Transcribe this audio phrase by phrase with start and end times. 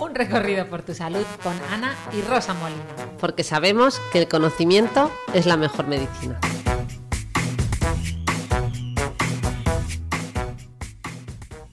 [0.00, 2.80] Un recorrido por tu salud con Ana y Rosa Molina.
[3.20, 6.40] Porque sabemos que el conocimiento es la mejor medicina.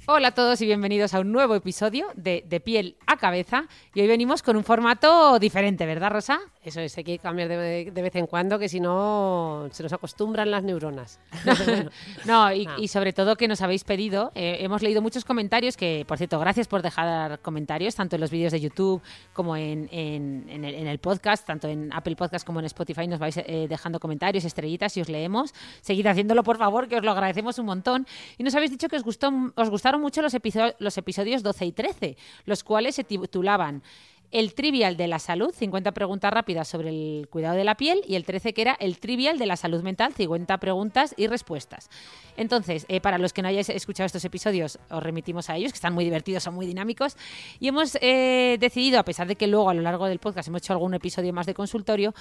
[0.09, 3.67] Hola a todos y bienvenidos a un nuevo episodio de De piel a cabeza.
[3.93, 6.39] Y hoy venimos con un formato diferente, ¿verdad, Rosa?
[6.67, 9.93] Eso es, hay que cambiar de, de vez en cuando, que si no se nos
[9.93, 11.17] acostumbran las neuronas.
[12.25, 12.77] No, y, No.
[12.77, 16.37] y sobre todo que nos habéis pedido, eh, hemos leído muchos comentarios que, por cierto,
[16.39, 19.01] gracias por dejar comentarios, tanto en los vídeos de YouTube
[19.33, 23.07] como en, en- en el, en el podcast, tanto en Apple Podcast como en Spotify,
[23.07, 25.53] nos vais eh, dejando comentarios, estrellitas y os leemos.
[25.81, 28.05] Seguid haciéndolo, por favor, que os lo agradecemos un montón.
[28.37, 31.65] Y nos habéis dicho que os, gustó, os gustaron mucho los, episo- los episodios 12
[31.65, 33.83] y 13, los cuales se titulaban
[34.31, 38.15] el trivial de la salud, 50 preguntas rápidas sobre el cuidado de la piel, y
[38.15, 41.89] el 13 que era el trivial de la salud mental, 50 preguntas y respuestas.
[42.35, 45.77] Entonces, eh, para los que no hayáis escuchado estos episodios, os remitimos a ellos, que
[45.77, 47.15] están muy divertidos, son muy dinámicos,
[47.59, 50.61] y hemos eh, decidido, a pesar de que luego a lo largo del podcast hemos
[50.61, 52.13] hecho algún episodio más de consultorio,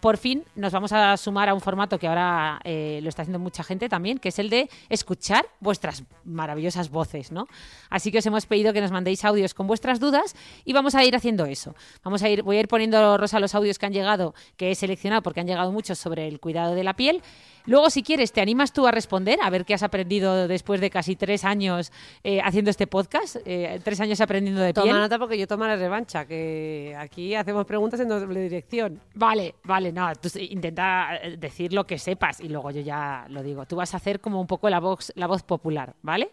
[0.00, 3.38] por fin nos vamos a sumar a un formato que ahora eh, lo está haciendo
[3.38, 7.46] mucha gente también, que es el de escuchar vuestras maravillosas voces, ¿no?
[7.90, 11.04] Así que os hemos pedido que nos mandéis audios con vuestras dudas y vamos a
[11.04, 11.74] ir haciendo eso.
[12.02, 14.74] Vamos a ir, voy a ir poniendo, Rosa, los audios que han llegado, que he
[14.74, 17.22] seleccionado porque han llegado muchos sobre el cuidado de la piel.
[17.64, 20.90] Luego, si quieres, te animas tú a responder, a ver qué has aprendido después de
[20.90, 21.92] casi tres años
[22.24, 24.96] eh, haciendo este podcast, eh, tres años aprendiendo de Toma piel.
[24.98, 29.00] nota porque yo tomaré revancha, que aquí hacemos preguntas en doble dirección.
[29.14, 33.42] Vale, vale, no, tú intenta eh, decir lo que sepas y luego yo ya lo
[33.42, 33.64] digo.
[33.66, 36.30] Tú vas a hacer como un poco la voz, la voz popular, ¿vale?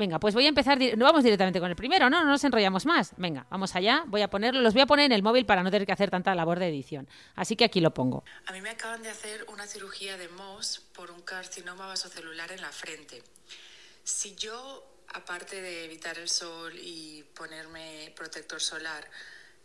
[0.00, 2.24] Venga, pues voy a empezar, no vamos directamente con el primero, ¿no?
[2.24, 3.12] No nos enrollamos más.
[3.18, 5.70] Venga, vamos allá, voy a ponerlo, los voy a poner en el móvil para no
[5.70, 7.06] tener que hacer tanta labor de edición.
[7.34, 8.24] Así que aquí lo pongo.
[8.46, 12.62] A mí me acaban de hacer una cirugía de MOS por un carcinoma vasocelular en
[12.62, 13.22] la frente.
[14.02, 19.06] Si yo, aparte de evitar el sol y ponerme protector solar,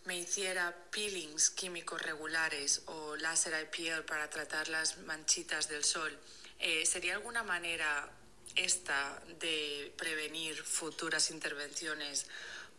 [0.03, 6.11] me hiciera peelings químicos regulares o láser IPL para tratar las manchitas del sol,
[6.59, 8.09] eh, ¿sería alguna manera
[8.55, 12.27] esta de prevenir futuras intervenciones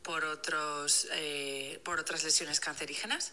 [0.03, 3.33] por, otros, eh, por otras lesiones cancerígenas?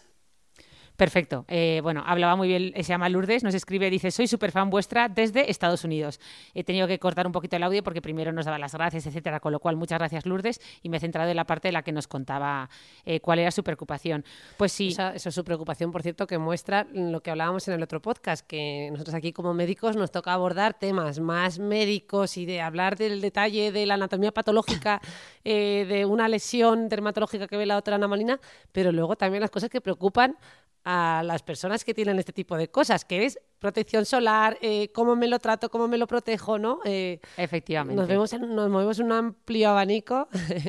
[0.96, 1.44] Perfecto.
[1.48, 5.08] Eh, bueno, hablaba muy bien, se llama Lourdes, nos escribe, dice, soy súper fan vuestra
[5.08, 6.20] desde Estados Unidos.
[6.54, 9.40] He tenido que cortar un poquito el audio porque primero nos daba las gracias, etcétera,
[9.40, 11.82] con lo cual muchas gracias Lourdes y me he centrado en la parte de la
[11.82, 12.70] que nos contaba
[13.04, 14.24] eh, cuál era su preocupación.
[14.56, 17.74] Pues sí, Esa, eso es su preocupación, por cierto, que muestra lo que hablábamos en
[17.74, 22.46] el otro podcast, que nosotros aquí como médicos nos toca abordar temas más médicos y
[22.46, 25.00] de hablar del detalle de la anatomía patológica
[25.44, 28.38] eh, de una lesión dermatológica que ve la otra Ana Molina,
[28.70, 30.36] pero luego también las cosas que preocupan
[30.84, 35.16] a las personas que tienen este tipo de cosas, que es protección solar, eh, cómo
[35.16, 36.80] me lo trato, cómo me lo protejo, ¿no?
[36.84, 37.98] Eh, efectivamente.
[37.98, 40.28] nos, vemos en- nos movemos en un amplio abanico.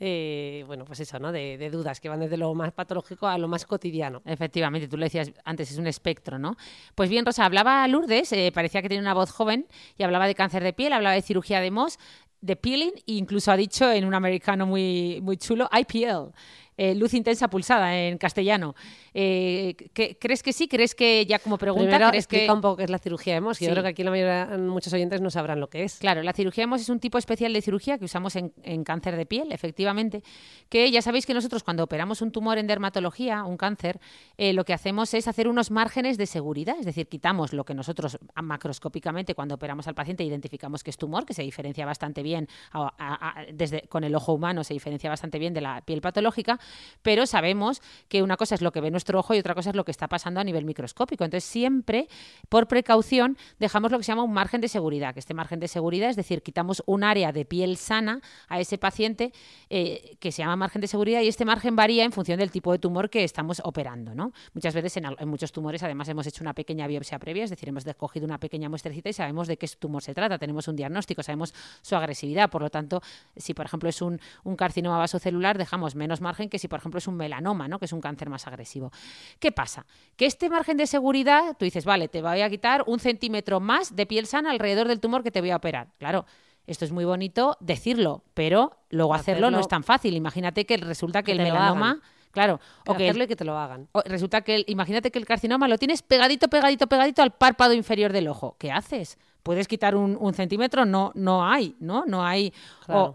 [0.00, 1.30] eh, bueno, pues eso, ¿no?
[1.32, 4.22] De, de dudas que van desde lo más patológico a lo más cotidiano.
[4.24, 6.56] Efectivamente, tú lo decías antes, es un espectro, ¿no?
[6.94, 9.66] Pues bien, Rosa, hablaba Lourdes, eh, parecía que tenía una voz joven
[9.96, 11.98] y hablaba de cáncer de piel, hablaba de cirugía de MOS,
[12.40, 16.32] de peeling e incluso ha dicho en un americano muy, muy chulo, IPL.
[16.76, 18.74] Eh, luz intensa pulsada en castellano.
[19.12, 20.66] Eh, ¿qué- ¿Crees que sí?
[20.68, 21.84] ¿Crees que ya como pregunta?
[21.90, 22.52] Primero, ¿crees explica que...
[22.52, 23.64] un poco qué es la cirugía de Sí.
[23.66, 25.98] Yo creo que aquí la mayoría, muchos oyentes no sabrán lo que es.
[25.98, 28.82] Claro, la cirugía de Mohs es un tipo especial de cirugía que usamos en, en
[28.84, 30.22] cáncer de piel, efectivamente,
[30.68, 34.00] que ya sabéis que nosotros cuando operamos un tumor en dermatología, un cáncer,
[34.36, 37.74] eh, lo que hacemos es hacer unos márgenes de seguridad, es decir, quitamos lo que
[37.74, 42.48] nosotros macroscópicamente cuando operamos al paciente identificamos que es tumor, que se diferencia bastante bien
[42.72, 46.00] a- a- a- desde con el ojo humano, se diferencia bastante bien de la piel
[46.00, 46.58] patológica,
[47.02, 49.76] pero sabemos que una cosa es lo que ve nuestro ojo y otra cosa es
[49.76, 51.24] lo que está pasando a nivel microscópico.
[51.24, 52.08] Entonces, siempre,
[52.48, 55.68] por precaución, dejamos lo que se llama un margen de seguridad, que este margen de
[55.68, 59.32] seguridad es decir, quitamos un área de piel sana a ese paciente
[59.70, 62.72] eh, que se llama margen de seguridad y este margen varía en función del tipo
[62.72, 64.14] de tumor que estamos operando.
[64.14, 64.32] ¿no?
[64.52, 67.84] Muchas veces en, muchos tumores además hemos hecho una pequeña biopsia previa, es decir, hemos
[67.96, 71.54] cogido una pequeña muestrecita y sabemos de qué tumor se trata, tenemos un diagnóstico, sabemos
[71.82, 73.02] su agresividad, por lo tanto,
[73.36, 76.98] si por ejemplo es un, un carcinoma vasocelular, dejamos menos margen que si por ejemplo
[76.98, 77.78] es un melanoma, ¿no?
[77.78, 78.90] que es un cáncer más agresivo.
[79.38, 79.86] ¿Qué pasa?
[80.16, 83.94] Que este margen de seguridad, tú dices, vale, te voy a quitar un centímetro más
[83.94, 85.88] de piel sana alrededor del tumor que te voy a operar.
[85.98, 86.26] Claro,
[86.66, 90.14] esto es muy bonito decirlo, pero luego hacerlo, no es tan fácil.
[90.14, 92.00] Imagínate que resulta que, el melanoma...
[92.34, 93.88] Claro, o que, hacerlo que te lo hagan.
[94.06, 98.26] resulta que, imagínate que el carcinoma lo tienes pegadito, pegadito, pegadito al párpado inferior del
[98.26, 98.56] ojo.
[98.58, 99.18] ¿Qué haces?
[99.44, 100.84] ¿Puedes quitar un, centímetro?
[100.84, 102.04] No, no hay, ¿no?
[102.06, 102.52] No hay
[102.88, 103.14] o,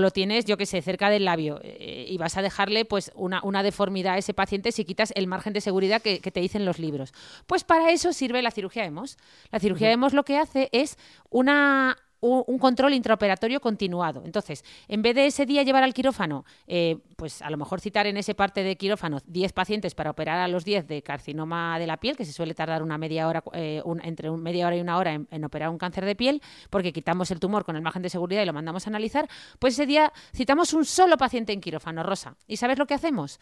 [0.00, 3.40] lo tienes, yo que sé, cerca del labio eh, y vas a dejarle pues una,
[3.42, 6.78] una, deformidad a ese paciente si quitas el margen de seguridad que, te dicen los
[6.78, 7.12] libros.
[7.46, 9.16] Pues para eso sirve la cirugía de Mohs.
[9.50, 10.98] La cirugía de Mohs lo que hace es
[11.30, 14.22] una un control intraoperatorio continuado.
[14.24, 18.06] Entonces, en vez de ese día llevar al quirófano, eh, pues a lo mejor citar
[18.06, 21.86] en ese parte de quirófano 10 pacientes para operar a los 10 de carcinoma de
[21.86, 24.98] la piel, que se suele tardar una media hora, eh, entre media hora y una
[24.98, 28.10] hora en, operar un cáncer de piel, porque quitamos el tumor con el margen de
[28.10, 29.28] seguridad y lo mandamos a analizar,
[29.58, 32.36] pues ese día citamos un solo paciente en quirófano, Rosa.
[32.46, 33.40] ¿Y sabes lo que hacemos?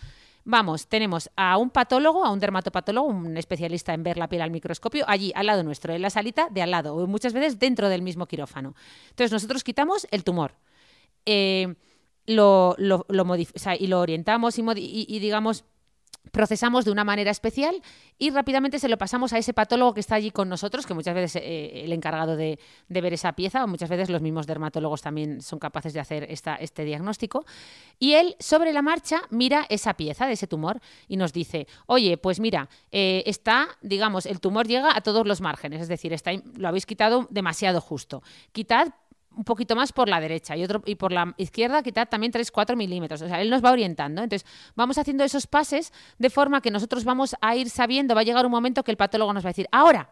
[0.50, 4.50] Vamos, tenemos a un patólogo, a un dermatopatólogo, un especialista en ver la piel al
[4.50, 7.90] microscopio, allí al lado nuestro, en la salita de al lado, o muchas veces dentro
[7.90, 8.74] del mismo quirófano.
[9.10, 10.54] Entonces nosotros quitamos el tumor.
[11.26, 11.74] Eh,
[12.24, 13.04] lo, lo,
[13.78, 15.66] y lo orientamos y digamos
[16.30, 17.82] procesamos de una manera especial
[18.18, 21.14] y rápidamente se lo pasamos a ese patólogo que está allí con nosotros, que muchas
[21.14, 25.40] veces eh, el encargado de, ver esa pieza, o muchas veces los mismos dermatólogos también
[25.40, 27.44] son capaces de hacer esta, este diagnóstico.
[27.98, 32.18] Y él, sobre la marcha, mira esa pieza de ese tumor y nos dice, oye,
[32.18, 36.32] pues mira, eh, está, digamos, el tumor llega a todos los márgenes, es decir, está,
[36.56, 38.22] lo habéis quitado demasiado justo.
[38.52, 38.88] Quitad
[39.36, 42.76] un poquito más por la derecha y otro y por la izquierda quitar también 3-4
[42.76, 43.22] milímetros.
[43.22, 44.22] O sea, él nos va orientando.
[44.22, 48.24] Entonces, vamos haciendo esos pases de forma que nosotros vamos a ir sabiendo, va a
[48.24, 50.10] llegar un momento que el patólogo nos va a decir, ahora,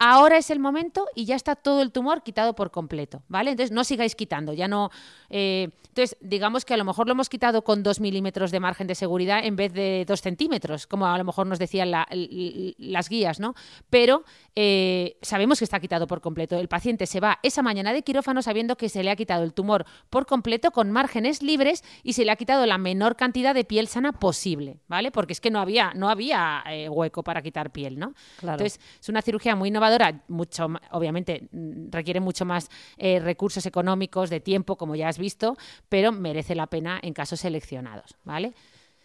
[0.00, 3.50] ahora es el momento y ya está todo el tumor quitado por completo, ¿vale?
[3.50, 4.90] Entonces no sigáis quitando, ya no...
[5.28, 8.86] Eh, entonces, digamos que a lo mejor lo hemos quitado con dos milímetros de margen
[8.86, 13.40] de seguridad en vez de dos centímetros, como a lo mejor nos decían las guías,
[13.40, 13.54] ¿no?
[13.90, 14.24] Pero
[14.56, 16.56] eh, sabemos que está quitado por completo.
[16.56, 19.52] El paciente se va esa mañana de quirófano sabiendo que se le ha quitado el
[19.52, 23.64] tumor por completo con márgenes libres y se le ha quitado la menor cantidad de
[23.64, 25.10] piel sana posible, ¿vale?
[25.10, 28.14] Porque es que no había, no había eh, hueco para quitar piel, ¿no?
[28.40, 29.89] Entonces, es una cirugía muy innovadora
[30.28, 35.56] mucho, obviamente mm, requiere mucho más eh, recursos económicos, de tiempo, como ya has visto,
[35.88, 38.54] pero merece la pena en casos seleccionados, ¿vale?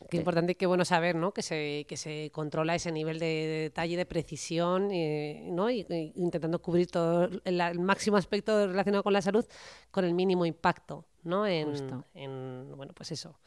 [0.10, 1.32] Qué importante y qué bueno saber ¿no?
[1.32, 5.72] que, se, que se controla ese nivel de, detalle, de precisión, eh, ¿no?
[5.72, 5.86] y,
[6.16, 9.46] intentando cubrir todo el, máximo aspecto relacionado con la salud
[9.92, 11.48] con el mínimo impacto ¿no?
[11.48, 11.74] en,
[12.14, 13.40] en bueno, pues eso,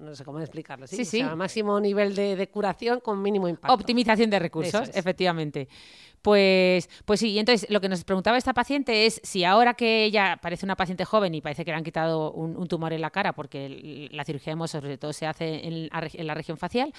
[0.00, 0.86] no sé cómo explicarlo.
[0.86, 1.22] Sí, sí.
[1.22, 3.74] máximo nivel de, curación con mínimo impacto.
[3.74, 5.68] Optimización de recursos, efectivamente.
[6.22, 10.04] Pues, pues sí, y entonces lo que nos preguntaba esta paciente es si ahora que
[10.04, 13.10] ella parece una paciente joven y parece que le han quitado un, tumor en la
[13.10, 15.88] cara, porque la cirugía de sobre todo se hace en,
[16.26, 16.92] la región facial,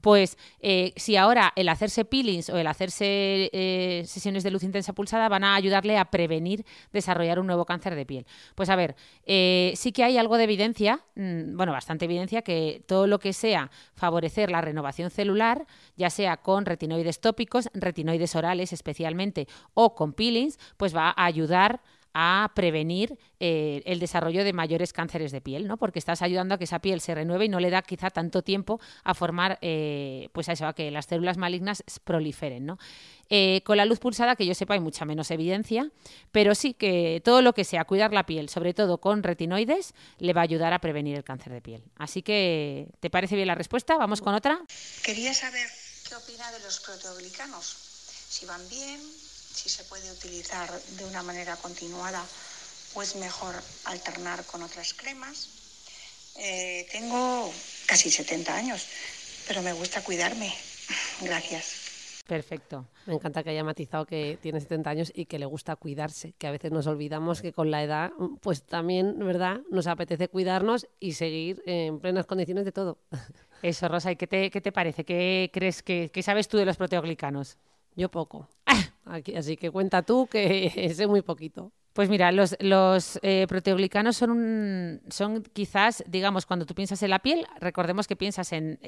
[0.00, 4.92] pues eh, si ahora el hacerse peelings o el hacerse eh, sesiones de luz intensa
[4.92, 8.26] pulsada van a ayudarle a prevenir desarrollar un nuevo cáncer de piel.
[8.54, 8.94] Pues a ver,
[9.26, 13.32] eh, sí que hay algo de evidencia, mm, bueno, bastante evidencia, que todo lo que
[13.32, 15.66] sea favorecer la renovación celular,
[15.96, 21.74] ya sea con retinoides tópicos, retinoides orales especialmente, o con peelings, pues va a ayudar
[21.74, 21.99] a
[22.54, 25.76] prevenir eh, el desarrollo de mayores cánceres de piel, ¿no?
[25.76, 28.42] Porque estás ayudando a que esa piel se renueve y no le da quizá tanto
[28.42, 32.78] tiempo a formar, eh, pues a eso, a que las células malignas proliferen, ¿no?
[33.28, 35.90] Eh, con la luz pulsada, que yo sepa, hay mucha menos evidencia,
[36.32, 40.32] pero sí que todo lo que sea cuidar la piel, sobre todo con retinoides, le
[40.32, 41.84] va a ayudar a prevenir el cáncer de piel.
[41.96, 43.96] Así que, ¿te parece bien la respuesta?
[43.96, 44.60] Vamos con otra.
[45.04, 45.68] Quería saber
[46.08, 47.64] qué opina de los proteoglicanos.
[48.28, 49.00] Si van bien,
[49.60, 52.24] si se puede utilizar de una manera continuada
[52.94, 55.50] o es mejor alternar con otras cremas.
[56.38, 57.52] Eh, tengo
[57.86, 58.86] casi 70 años,
[59.46, 60.54] pero me gusta cuidarme.
[61.20, 62.22] Gracias.
[62.26, 62.86] Perfecto.
[63.06, 66.46] Me encanta que haya matizado que tiene 70 años y que le gusta cuidarse, que
[66.46, 69.60] a veces nos olvidamos que con la edad, pues también, ¿verdad?
[69.70, 72.98] Nos apetece cuidarnos y seguir en plenas condiciones de todo.
[73.62, 75.04] Eso, Rosa, ¿y qué te, qué te parece?
[75.04, 77.58] ¿Qué crees que qué sabes tú de los proteoglicanos?
[77.96, 78.48] Yo poco.
[79.36, 81.72] así que cuenta tú que sé muy poquito.
[81.92, 87.10] Pues mira, los, los eh, proteoglicanos son, un- son quizás, digamos, cuando tú piensas en
[87.10, 88.78] la piel, recordemos que piensas en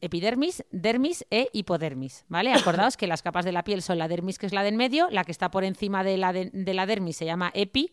[0.00, 2.52] epidermis, dermis e hipodermis, ¿vale?
[2.54, 5.08] Acordaos que las capas de la piel son la dermis, que es la del medio,
[5.10, 7.92] la que está por encima de la, de, de la dermis se llama epi,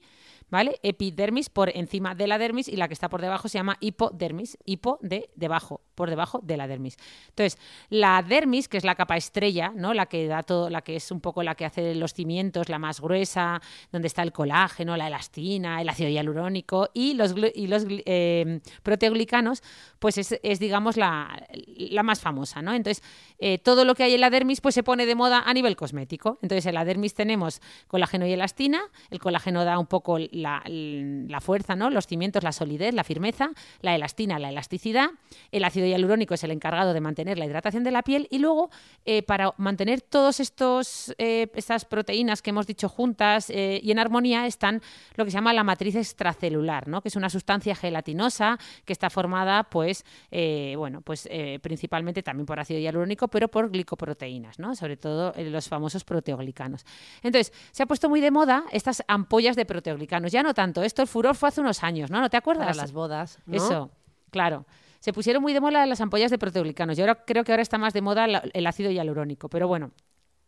[0.51, 0.79] ¿vale?
[0.83, 4.59] Epidermis por encima de la dermis y la que está por debajo se llama hipodermis,
[4.65, 6.97] hipo de debajo, por debajo de la dermis.
[7.29, 9.93] Entonces, la dermis, que es la capa estrella, ¿no?
[9.93, 12.79] La que da todo, la que es un poco la que hace los cimientos, la
[12.79, 17.85] más gruesa, donde está el colágeno, la elastina, el ácido hialurónico y los, y los
[17.87, 19.61] eh, proteoglicanos,
[19.99, 21.45] pues es, es, digamos, la,
[21.77, 22.73] la más famosa, ¿no?
[22.73, 23.03] Entonces,
[23.37, 25.75] eh, todo lo que hay en la dermis, pues se pone de moda a nivel
[25.75, 26.39] cosmético.
[26.41, 28.81] Entonces, en la dermis tenemos colágeno y elastina.
[29.11, 31.91] El colágeno da un poco la, la fuerza, ¿no?
[31.91, 33.51] Los cimientos, la solidez, la firmeza.
[33.81, 35.11] La elastina, la elasticidad.
[35.51, 38.27] El ácido hialurónico es el encargado de mantener la hidratación de la piel.
[38.31, 38.69] Y luego,
[39.05, 43.99] eh, para mantener todos estos eh, estas proteínas que hemos dicho juntas eh, y en
[43.99, 44.81] armonía, están
[45.15, 47.01] lo que se llama la matriz extracelular, ¿no?
[47.01, 51.27] Que es una sustancia gelatinosa que está formada, pues, eh, bueno, pues
[51.61, 54.75] principalmente también por ácido hialurónico, pero por glicoproteínas, ¿no?
[54.75, 56.85] Sobre todo los famosos proteoglicanos.
[57.21, 60.31] Entonces, se ha puesto muy de moda estas ampollas de proteoglicanos.
[60.31, 62.21] Ya no tanto, esto el furor fue hace unos años, ¿no?
[62.21, 62.67] ¿No te acuerdas?
[62.67, 63.39] Para las bodas.
[63.45, 63.57] ¿no?
[63.57, 63.91] Eso,
[64.29, 64.65] claro.
[65.01, 66.95] Se pusieron muy de moda las ampollas de proteoglicanos.
[66.95, 69.91] Yo ahora creo que ahora está más de moda el ácido hialurónico, pero bueno.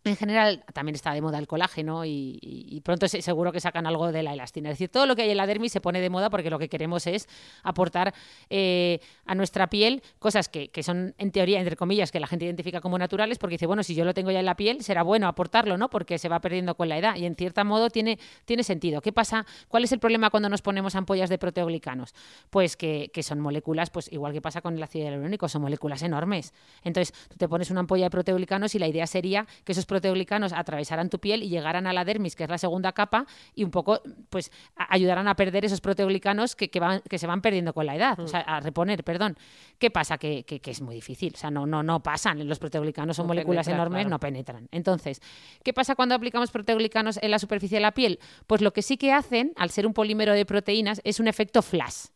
[0.06, 4.12] En general también está de moda el colágeno y, pronto se- seguro que sacan algo
[4.12, 4.70] de la elastina.
[4.70, 6.60] Es decir, todo lo que hay en la dermis se pone de moda porque lo
[6.60, 7.30] que queremos es
[7.64, 8.14] aportar
[8.50, 12.44] eh, a nuestra piel cosas que, que son, en teoría, entre comillas, que la gente
[12.44, 15.04] identifica como naturales porque dice, bueno, si yo lo tengo ya en la piel, será
[15.04, 15.90] bueno aportarlo, ¿no?
[15.90, 19.00] Porque se va perdiendo con la edad y en cierto modo tiene, tiene sentido.
[19.00, 19.46] ¿Qué pasa?
[19.70, 22.14] ¿Cuál es el problema cuando nos ponemos ampollas de proteoglicanos?
[22.50, 26.02] Pues que, que son moléculas, pues igual que pasa con el ácido hialurónico, son moléculas
[26.02, 26.54] enormes.
[26.84, 30.54] Entonces, tú te pones una ampolla de proteoglicanos y la idea sería que esos proteoglicanos
[30.54, 33.70] atravesaran tu piel y llegaran a la dermis, que es la segunda capa, y un
[33.72, 37.74] poco, pues, a- ayudaran a perder esos proteoglicanos que, que, van, que se van perdiendo
[37.74, 39.38] con la edad, o sea, a reponer, perdón.
[39.78, 40.18] ¿Qué pasa?
[40.18, 42.48] Que, que- que es muy difícil, o sea, no, no, no pasan.
[42.48, 44.10] Los proteoglicanos son No moléculas enormes, claro.
[44.10, 44.68] no penetran.
[44.72, 45.22] Entonces,
[45.64, 48.20] ¿qué pasa cuando aplicamos proteoglicanos en la superficie de la piel?
[48.48, 51.62] Pues lo que sí que hacen, al ser un polímero de proteínas, es un efecto
[51.62, 52.08] flash.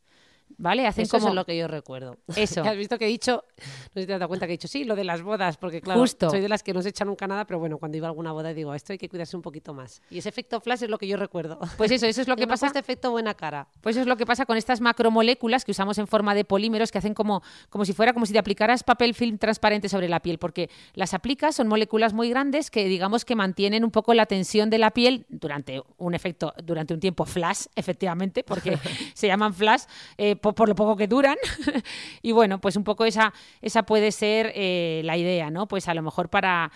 [0.58, 0.88] ¿Vale?
[0.88, 2.18] Hacen Eso como es lo que yo recuerdo.
[2.36, 2.62] Eso.
[2.66, 4.68] Has visto que he dicho, no sé si te has dado cuenta que he dicho,
[4.68, 6.30] sí, lo de las bodas, porque claro, Justo.
[6.30, 8.32] soy de las que no se echa nunca nada, pero bueno, cuando iba a alguna
[8.32, 10.02] boda digo, esto hay que cuidarse un poquito más.
[10.10, 11.60] Y ese efecto flash es lo que yo recuerdo.
[11.78, 12.66] Pues eso, eso es lo que pasa.
[12.66, 13.68] puesto efecto buena cara.
[13.82, 16.92] Pues eso es lo que pasa con estas macromoléculas que usamos en forma de polímeros
[16.92, 20.22] que hacen como, como si fuera como si te aplicaras papel film transparente sobre la
[20.22, 24.26] piel, porque las aplicas, son moléculas muy grandes que digamos que mantienen un poco la
[24.26, 28.78] tensión de la piel durante un efecto, durante un tiempo flash, efectivamente, porque
[29.14, 29.84] se llaman flash
[30.18, 31.38] eh, por, lo poco que duran.
[32.22, 35.68] y bueno, pues un poco esa, esa puede ser eh, la idea, ¿no?
[35.68, 36.72] Pues a lo mejor para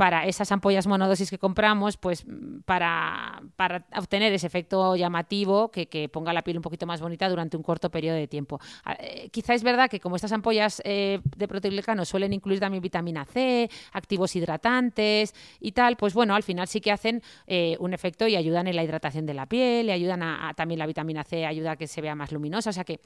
[0.00, 5.88] para esas ampollas monodosis que compramos, pues mm, para, para obtener ese efecto llamativo que,
[5.88, 8.58] que ponga la piel un poquito más bonita durante un corto periodo de tiempo.
[8.82, 12.80] Ah, eh, quizá es verdad que como estas ampollas eh, de proteoglicanos suelen incluir también
[12.82, 17.92] vitamina C, activos hidratantes y tal, pues bueno, al final sí que hacen eh, un
[17.92, 20.86] efecto y ayudan en la hidratación de la piel, y ayudan a, a- también la
[20.86, 23.00] vitamina C, ayuda a que se vea más luminosa, o sea que,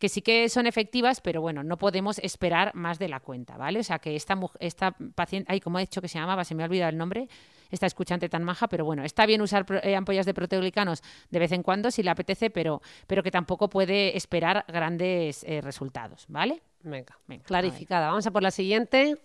[0.00, 3.78] que sí que son efectivas, pero bueno, no podemos esperar más de la cuenta, ¿vale?
[3.78, 6.39] O sea que esta, esta paciente, ay, ¿cómo ha dicho que se llamaba?
[6.44, 7.28] Se me ha olvidado el nombre,
[7.70, 11.52] esta escuchante tan maja, pero bueno, está bien usar eh, ampollas de proteoglicanos de vez
[11.52, 16.62] en cuando si le apetece, pero, pero que tampoco puede esperar grandes eh, resultados, ¿vale?
[16.82, 18.08] Venga, Venga, a clarificada.
[18.08, 19.16] Vamos a por la siguiente.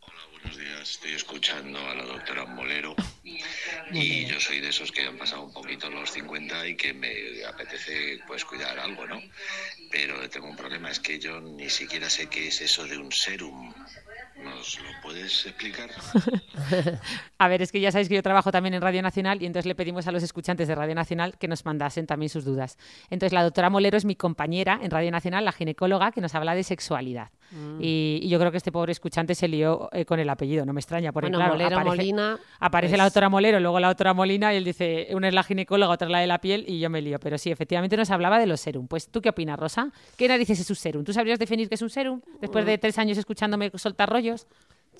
[0.00, 0.90] Hola, buenos días.
[0.90, 2.94] Estoy escuchando a la doctora Molero
[3.92, 7.44] y yo soy de esos que han pasado un poquito los 50 y que me
[7.44, 9.20] apetece pues cuidar algo, ¿no?
[9.90, 13.10] Pero tengo un problema, es que yo ni siquiera sé qué es eso de un
[13.10, 13.74] serum.
[14.42, 15.90] ¿Nos lo puedes explicar?
[17.38, 19.66] A ver, es que ya sabéis que yo trabajo también en Radio Nacional y entonces
[19.66, 22.76] le pedimos a los escuchantes de Radio Nacional que nos mandasen también sus dudas.
[23.08, 26.54] Entonces la doctora Molero es mi compañera en Radio Nacional, la ginecóloga, que nos habla
[26.54, 27.30] de sexualidad.
[27.50, 27.78] Mm.
[27.80, 30.72] Y, y yo creo que este pobre escuchante se lió eh, con el apellido, no
[30.72, 33.88] me extraña, porque Bueno, claro, Molero, aparece, Molina, aparece pues- la doctora Molero, luego la
[33.88, 36.64] doctora Molina y él dice, una es la ginecóloga, otra es la de la piel
[36.68, 37.18] y yo me lío.
[37.20, 38.88] Pero sí, efectivamente nos hablaba de los serum.
[38.88, 39.90] Pues ¿tú qué opinas, Rosa?
[40.16, 41.04] ¿Qué narices es un serum?
[41.04, 42.68] ¿Tú sabrías definir qué es un serum después Mm.
[42.68, 44.46] de tres años escuchándome soltar rollos?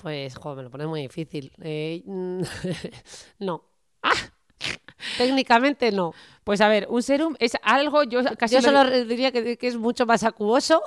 [0.01, 1.51] Pues, joder, me lo pones muy difícil.
[1.61, 2.41] Eh, mm,
[3.39, 3.63] no.
[4.03, 4.13] Ah,
[5.17, 6.13] Técnicamente no.
[6.43, 9.67] Pues a ver, un serum es algo, yo casi Yo lo solo diría que, que
[9.67, 10.81] es mucho más acuoso.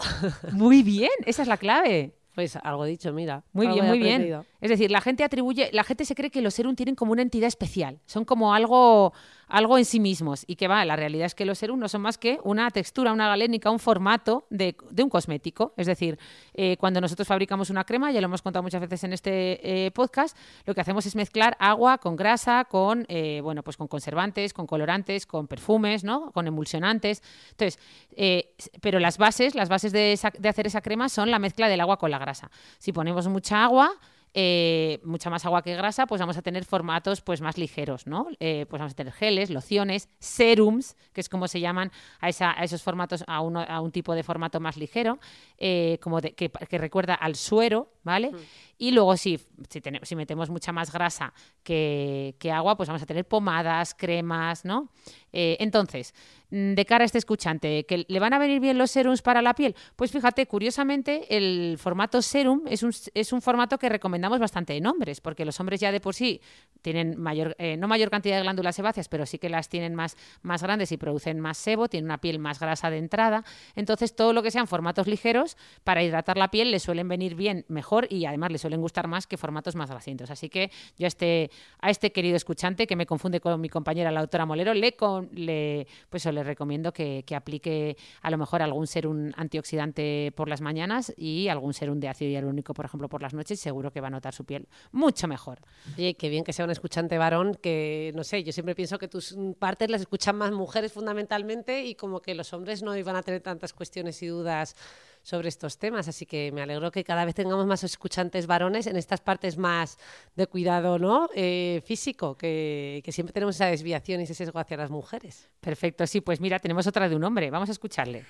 [0.53, 2.13] Muy bien, esa es la clave.
[2.35, 3.43] Pues algo dicho, mira.
[3.53, 4.23] Muy bien, muy bien.
[4.61, 7.23] Es decir, la gente atribuye, la gente se cree que los serum tienen como una
[7.23, 9.13] entidad especial, son como algo,
[9.49, 12.03] algo en sí mismos y que va, la realidad es que los serum no son
[12.03, 15.73] más que una textura, una galénica, un formato de, de un cosmético.
[15.77, 16.19] Es decir,
[16.55, 19.91] eh, cuando nosotros fabricamos una crema, ya lo hemos contado muchas veces en este eh,
[19.91, 24.53] podcast, lo que hacemos es mezclar agua con grasa, con eh, bueno, pues con conservantes,
[24.53, 26.31] con colorantes, con perfumes, ¿no?
[26.33, 27.23] Con emulsionantes.
[27.53, 27.81] Entonces,
[28.13, 31.67] eh, pero las bases, las bases de, esa- de hacer esa crema son la mezcla
[31.69, 32.49] del agua con la grasa.
[32.79, 33.91] Si ponemos mucha agua,
[34.33, 38.29] eh, mucha más agua que grasa, pues vamos a tener formatos pues más ligeros, ¿no?
[38.39, 42.53] Eh, pues vamos a tener geles, lociones, serums, que es como se llaman a, esa-
[42.57, 45.19] a esos formatos, a, uno- a un tipo de formato más ligero,
[45.59, 48.31] eh, como de- que, que recuerda al suero, ¿vale?
[48.79, 51.35] Y luego si, si, metemos mucha más grasa
[51.65, 54.91] que, que agua, pues vamos a tener pomadas, cremas, ¿no?
[55.33, 56.15] Eh, entonces,
[56.51, 59.43] mm, de cara a este escuchante, ¿que le van a venir bien los serums para
[59.43, 59.75] la piel?
[59.97, 64.87] Pues fíjate, curiosamente, el formato serum es un, es un formato que recomendamos bastante en
[64.87, 66.41] hombres, porque los hombres ya de por sí
[66.83, 70.17] tienen mayor, eh, no mayor cantidad de glándulas sebáceas, pero sí que las tienen más,
[70.43, 73.45] más grandes y producen más sebo, tienen una piel más grasa de entrada.
[73.77, 77.65] Entonces, todo lo que sean formatos ligeros para hidratar la piel le suelen venir bien
[77.69, 80.31] mejor y además le suelen gustar más que formatos más grasientos.
[80.31, 84.11] Así que yo a este, a este querido escuchante que me confunde con mi compañera
[84.11, 88.63] la doctora Molero, le, con- le, pues le recomiendo que, que aplique a lo mejor
[88.63, 93.23] algún serum antioxidante por las mañanas y algún serum de ácido hialurónico, por ejemplo, por
[93.23, 93.61] las noches.
[93.61, 95.61] Seguro que va a notar su piel mucho mejor.
[95.97, 99.09] Oye, qué bien que sea un escuchante varón, que no sé, yo siempre pienso que
[99.09, 103.23] tus partes las escuchan más mujeres fundamentalmente y como que los hombres no iban a
[103.23, 104.77] tener tantas cuestiones y dudas
[105.23, 108.97] sobre estos temas, así que me alegro que cada vez tengamos más escuchantes varones en
[108.97, 109.99] estas partes más
[110.35, 111.29] de cuidado ¿no?
[111.35, 115.49] Eh, físico, que, que siempre tenemos esa desviación y ese sesgo hacia las mujeres.
[115.61, 117.51] Perfecto, sí, pues mira, tenemos otra de un hombre.
[117.51, 118.25] Vamos a escucharle.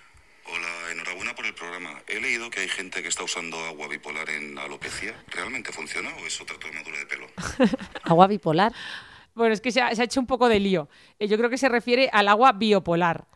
[0.47, 2.03] Hola, enhorabuena por el programa.
[2.09, 5.15] He leído que hay gente que está usando agua bipolar en alopecia.
[5.29, 7.27] ¿Realmente funciona o es otra tomadura de pelo?
[8.03, 8.73] Agua bipolar.
[9.35, 10.89] Bueno, es que se ha, se ha hecho un poco de lío.
[11.21, 13.27] Eh, Yo creo que se refiere al agua biopolar.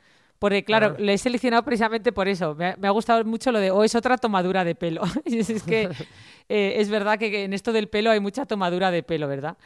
[0.44, 2.54] Porque, claro, le he seleccionado precisamente por eso.
[2.54, 5.00] Me ha, me ha gustado mucho lo de, o es otra tomadura de pelo.
[5.24, 5.88] Y es, que
[6.50, 9.56] eh, es verdad que, que en esto del pelo hay mucha tomadura de pelo, ¿verdad?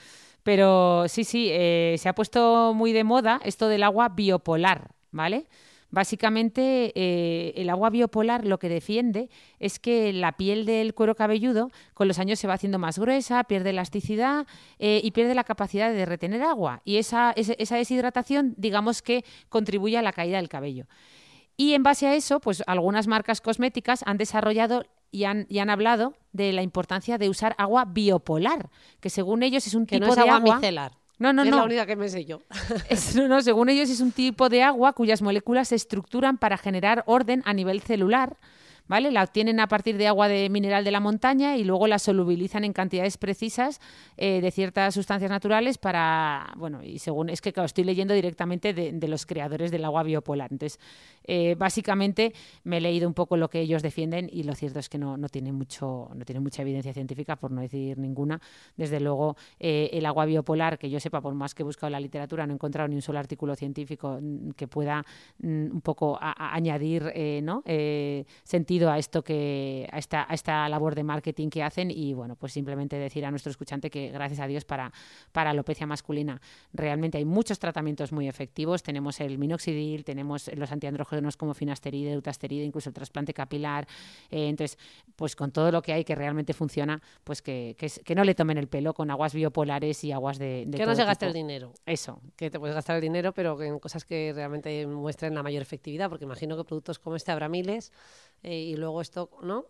[0.44, 5.46] Pero sí, sí, eh, se ha puesto muy de moda esto del agua biopolar, ¿vale?
[5.90, 11.70] Básicamente, eh, el agua biopolar lo que defiende es que la piel del cuero cabelludo
[11.94, 14.46] con los años se va haciendo más gruesa, pierde elasticidad
[14.78, 16.82] eh, y pierde la capacidad de retener agua.
[16.84, 20.86] Y esa, esa deshidratación, digamos que contribuye a la caída del cabello.
[21.56, 25.70] Y en base a eso, pues algunas marcas cosméticas han desarrollado y han, y han
[25.70, 28.68] hablado de la importancia de usar agua biopolar,
[29.00, 30.54] que según ellos es un Que tipo no es de agua, agua.
[30.56, 30.92] micelar.
[31.18, 31.56] No, no, es no.
[31.58, 32.40] la única que me sé yo.
[32.88, 36.56] Es- no, no, según ellos es un tipo de agua cuyas moléculas se estructuran para
[36.58, 38.36] generar orden a nivel celular.
[38.86, 39.10] ¿Vale?
[39.10, 42.64] La obtienen a partir de agua de mineral de la montaña y luego la solubilizan
[42.64, 43.82] en cantidades precisas
[44.16, 48.72] eh, de ciertas sustancias naturales para, bueno, y según, es que claro, estoy leyendo directamente
[48.72, 50.50] de, de los creadores del agua biopolar.
[50.52, 50.80] Entonces,
[51.30, 52.32] eh, básicamente
[52.64, 55.18] me he leído un poco lo que ellos defienden y lo cierto es que no,
[55.18, 58.40] no tiene mucho, no tiene mucha evidencia científica, por no decir ninguna.
[58.76, 62.00] Desde luego, eh, el agua biopolar, que yo sepa, por más que he buscado la
[62.00, 65.04] literatura, no he encontrado ni un solo artículo científico mm, que pueda
[65.40, 67.62] mm, un poco añadir eh, ¿no?
[68.42, 72.36] Sentido a esto que a esta, a esta labor de marketing que hacen y bueno
[72.36, 74.92] pues simplemente decir a nuestro escuchante que gracias a Dios para
[75.32, 76.40] para alopecia masculina
[76.72, 82.64] realmente hay muchos tratamientos muy efectivos tenemos el minoxidil tenemos los antiandrógenos como finasteride dutasteride
[82.64, 83.86] incluso el trasplante capilar
[84.30, 84.78] eh, entonces
[85.16, 88.34] pues con todo lo que hay que realmente funciona pues que, que, que no le
[88.34, 91.32] tomen el pelo con aguas biopolares y aguas de, de que no se gaste el
[91.32, 91.72] dinero.
[91.86, 95.62] eso que te puedes gastar el dinero, pero en cosas que realmente muestren la mayor
[95.62, 97.92] efectividad, porque imagino que productos como este habrá miles
[98.42, 99.66] eh, y luego esto, ¿no?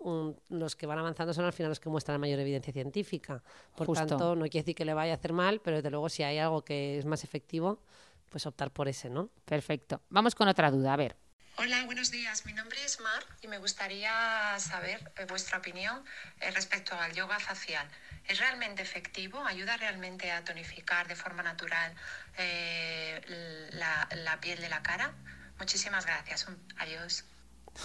[0.49, 3.43] Los que van avanzando son al final los que muestran la mayor evidencia científica.
[3.75, 4.07] Por Justo.
[4.07, 6.39] tanto, no quiere decir que le vaya a hacer mal, pero desde luego si hay
[6.39, 7.81] algo que es más efectivo,
[8.29, 9.31] pues optar por ese, ¿no?
[9.45, 11.17] perfecto vamos con otra duda a ver
[11.61, 12.47] Hola, buenos días.
[12.47, 16.05] Mi nombre es Mar y me gustaría saber eh, vuestra opinión
[16.39, 17.85] eh, respecto al yoga facial.
[18.29, 19.45] ¿Es realmente efectivo?
[19.45, 21.93] ¿Ayuda realmente a tonificar de forma natural
[22.37, 25.13] eh, la, la piel de la cara?
[25.59, 26.47] Muchísimas gracias.
[26.77, 27.25] Adiós.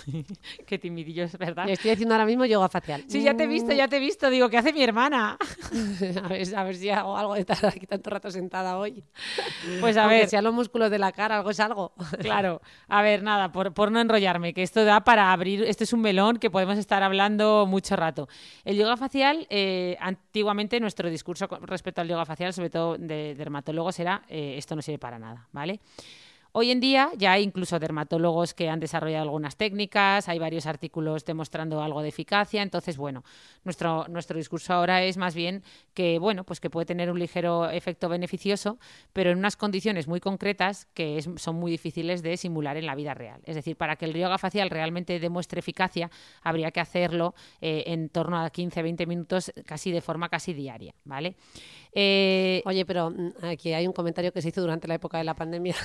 [0.65, 3.03] qué timidillo es verdad estoy haciendo ahora mismo yoga facial.
[3.07, 4.29] Sí, ya te he visto, ya te he visto.
[4.29, 5.37] Digo, ¿qué hace mi hermana?
[6.23, 9.03] a, ver, a ver si hago algo de estar aquí tanto rato sentada hoy.
[9.79, 11.93] Pues a Aunque ver, sean los músculos de la cara, algo es algo.
[12.19, 12.61] claro.
[12.87, 16.01] A ver, nada, por, por no enrollarme, que esto da para abrir, esto es un
[16.01, 18.27] melón que podemos estar hablando mucho rato.
[18.63, 23.99] El yoga facial, eh, antiguamente nuestro discurso respecto al yoga facial, sobre todo de dermatólogos,
[23.99, 25.79] era eh, esto no sirve para nada, ¿vale?
[26.55, 31.25] Hoy en día ya hay incluso dermatólogos que han desarrollado algunas técnicas, hay varios artículos
[31.25, 33.23] demostrando algo de eficacia, entonces, bueno,
[33.63, 35.63] nuestro, nuestro discurso ahora es más bien
[35.95, 38.77] que, bueno, pues que puede tener un ligero efecto beneficioso,
[39.13, 43.15] pero en unas condiciones muy concretas que son muy difíciles de simular en la vida
[43.15, 43.41] real.
[43.45, 46.11] Es decir, para que el yoga facial realmente demuestre eficacia,
[46.43, 51.35] habría que hacerlo eh, en torno a 15-20 minutos casi de forma casi diaria, ¿vale?
[51.93, 55.23] Eh, Oye, pero mm, aquí hay un comentario que se hizo durante la época de
[55.23, 55.75] la pandemia.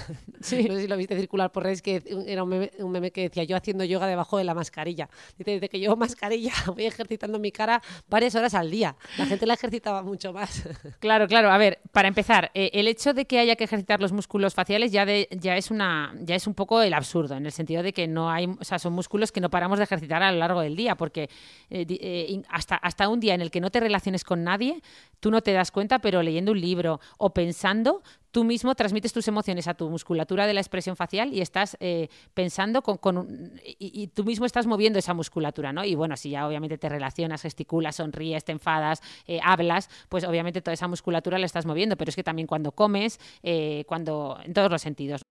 [0.41, 0.58] Sí.
[0.65, 3.57] No sé si lo viste circular por redes, que era un meme, que decía yo
[3.57, 5.09] haciendo yoga debajo de la mascarilla.
[5.37, 8.97] Dice, desde que llevo mascarilla voy ejercitando mi cara varias horas al día.
[9.17, 10.67] La gente la ejercitaba mucho más.
[11.01, 11.51] Claro, claro.
[11.51, 14.91] A ver, para empezar, eh, el hecho de que haya que ejercitar los músculos faciales
[14.91, 17.93] ya, de, ya, es una, ya es un poco el absurdo, en el sentido de
[17.93, 20.61] que no hay, o sea, son músculos que no paramos de ejercitar a lo largo
[20.61, 21.31] del día, porque
[21.71, 24.83] eh, hasta, hasta un día en el que no te relaciones con nadie,
[25.21, 29.29] tú no te das cuenta pero leyendo un libro o pensando, tú mismo transmites tus
[29.29, 34.25] emociones a tu musculatura de la expresión facial y estás eh, pensando con, y, tú
[34.25, 35.85] mismo estás moviendo esa musculatura, ¿no?
[35.85, 40.61] Y bueno, si ya obviamente te relacionas, gesticulas, sonríes, te enfadas, eh, hablas, pues obviamente
[40.61, 44.53] toda esa musculatura la estás moviendo, pero es que también cuando comes, eh, cuando en
[44.53, 45.23] todos los sentidos.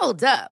[0.00, 0.53] Hold up.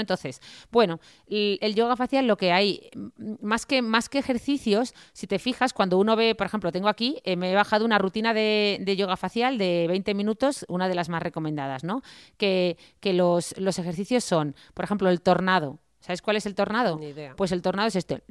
[0.00, 2.90] Entonces, bueno, el, yoga facial lo que hay,
[3.40, 7.18] más que, más que ejercicios, si te fijas, cuando uno ve, por ejemplo, tengo aquí,
[7.24, 11.08] eh, me he bajado una rutina de, yoga facial de 20 minutos, una de las
[11.08, 12.02] más recomendadas, ¿no?
[12.36, 15.78] Que, que los, los ejercicios son, por ejemplo, el tornado.
[16.00, 17.00] ¿Sabes cuál es el tornado?
[17.36, 18.22] Pues el tornado es este.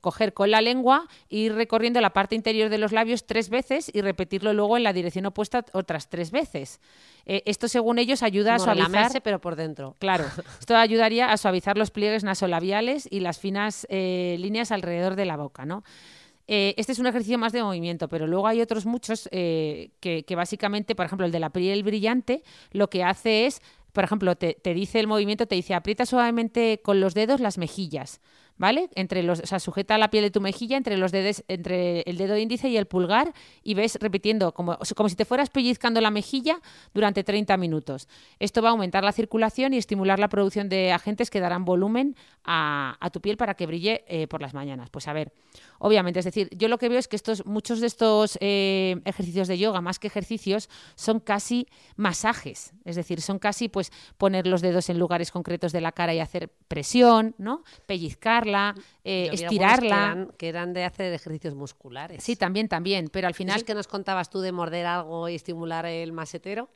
[0.00, 4.00] Coger con la lengua, ir recorriendo la parte interior de los labios tres veces y
[4.00, 6.80] repetirlo luego en la dirección opuesta otras tres veces.
[7.26, 9.22] Eh, esto, según ellos, ayuda a suavizar...
[9.22, 9.96] pero por dentro.
[9.98, 10.24] Claro.
[10.60, 15.36] Esto ayudaría a suavizar los pliegues nasolabiales y las finas eh, líneas alrededor de la
[15.36, 15.82] boca, ¿no?
[16.48, 20.36] Eh, este es un ejercicio más de movimiento, pero luego hay otros muchos que, que,
[20.36, 24.56] básicamente, por ejemplo, el de la piel brillante, lo que hace es por ejemplo, te,
[24.74, 28.20] dice el movimiento, te dice aprieta suavemente con los dedos las mejillas,
[28.62, 28.88] ¿vale?
[28.94, 32.16] Entre los, o sea, sujeta la piel de tu mejilla entre los dedos, entre el
[32.16, 36.12] dedo índice y el pulgar y ves repitiendo como, como si te fueras pellizcando la
[36.12, 36.60] mejilla
[36.94, 38.06] durante 30 minutos.
[38.38, 42.14] Esto va a aumentar la circulación y estimular la producción de agentes que darán volumen
[42.44, 44.90] a, tu piel para que brille eh, por las mañanas.
[44.90, 45.32] Pues a ver,
[45.80, 49.48] obviamente, es decir, yo lo que veo es que estos, muchos de estos eh, ejercicios
[49.48, 54.62] de yoga, más que ejercicios, son casi masajes, es decir, son casi pues poner los
[54.62, 57.64] dedos en lugares concretos de la cara y hacer presión, ¿no?
[57.86, 58.51] Pellizcarla,
[59.04, 60.28] eh, estirarla.
[60.36, 62.22] Que eran, de hacer ejercicios musculares.
[62.22, 63.56] Sí, también, también, pero al final...
[63.56, 66.70] ¿Es que nos contabas tú de morder algo y estimular el masetero?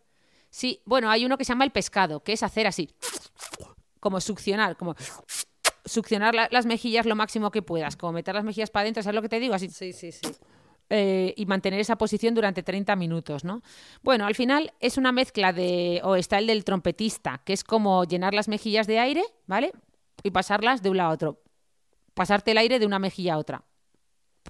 [0.51, 2.89] Sí, bueno, hay uno que se llama el pescado, que es hacer así,
[4.01, 4.95] como succionar, como
[5.85, 9.23] succionar las mejillas lo máximo que puedas, como meter las mejillas para adentro, ¿sabes lo
[9.23, 9.55] que te digo?
[9.55, 9.69] Así.
[9.69, 10.27] Sí, sí, sí.
[10.89, 13.61] Eh, y mantener esa posición durante 30 minutos, ¿no?
[14.03, 18.05] Bueno, al final es una mezcla de, o está el del trompetista, que es como
[18.05, 19.73] llenar las mejillas de aire, ¿vale?
[20.23, 21.43] Y pasarlas de un lado a otro.
[22.17, 23.63] Pasarte el aire de una mejilla a otra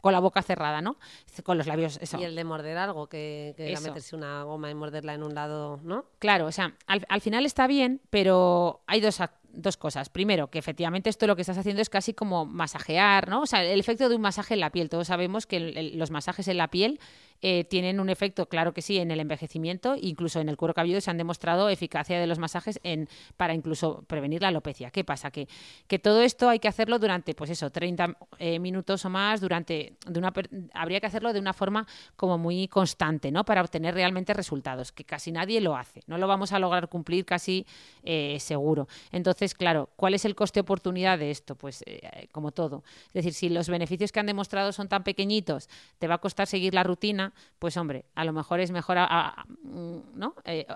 [0.00, 0.98] con la boca cerrada, ¿no?
[1.42, 2.18] Con los labios, eso.
[2.20, 5.34] Y el de morder algo, que, que era meterse una goma y morderla en un
[5.34, 6.04] lado, ¿no?
[6.20, 9.18] Claro, o sea, al, al final está bien, pero hay dos,
[9.56, 10.08] dos cosas.
[10.08, 13.42] Primero, que efectivamente esto lo que estás haciendo es casi como masajear, ¿no?
[13.42, 14.88] O sea, el efecto de un masaje en la piel.
[14.88, 17.00] Todos sabemos que los masajes en la piel
[17.42, 21.00] eh, tienen un efecto, claro que sí, en el envejecimiento, incluso en el cuero cabelludo
[21.00, 24.90] se han demostrado eficacia de los masajes en, para incluso prevenir la alopecia.
[24.90, 25.30] ¿Qué pasa?
[25.30, 25.48] Que,
[25.86, 29.96] que todo esto hay que hacerlo durante, pues eso, 30 eh, minutos o más, durante,
[30.06, 30.32] de una,
[30.72, 33.44] habría que hacerlo de una forma como muy constante, ¿no?
[33.44, 37.24] Para obtener realmente resultados, que casi nadie lo hace, no lo vamos a lograr cumplir
[37.24, 37.66] casi
[38.02, 38.88] eh, seguro.
[39.12, 41.54] Entonces, Entonces, claro, ¿cuál es el coste-oportunidad de esto?
[41.54, 42.82] Pues eh, como todo.
[43.08, 45.68] Es decir, si los beneficios que han demostrado son tan pequeñitos,
[46.00, 49.98] te va a costar seguir la rutina, pues hombre, a lo mejor es mejor mm,
[50.14, 50.34] ¿no?
[50.44, 50.66] Eh,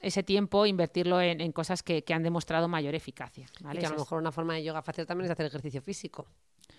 [0.00, 3.48] ese tiempo invertirlo en, cosas que, han demostrado mayor eficacia.
[3.70, 6.26] Y que a lo mejor una forma de yoga fácil también es hacer ejercicio físico.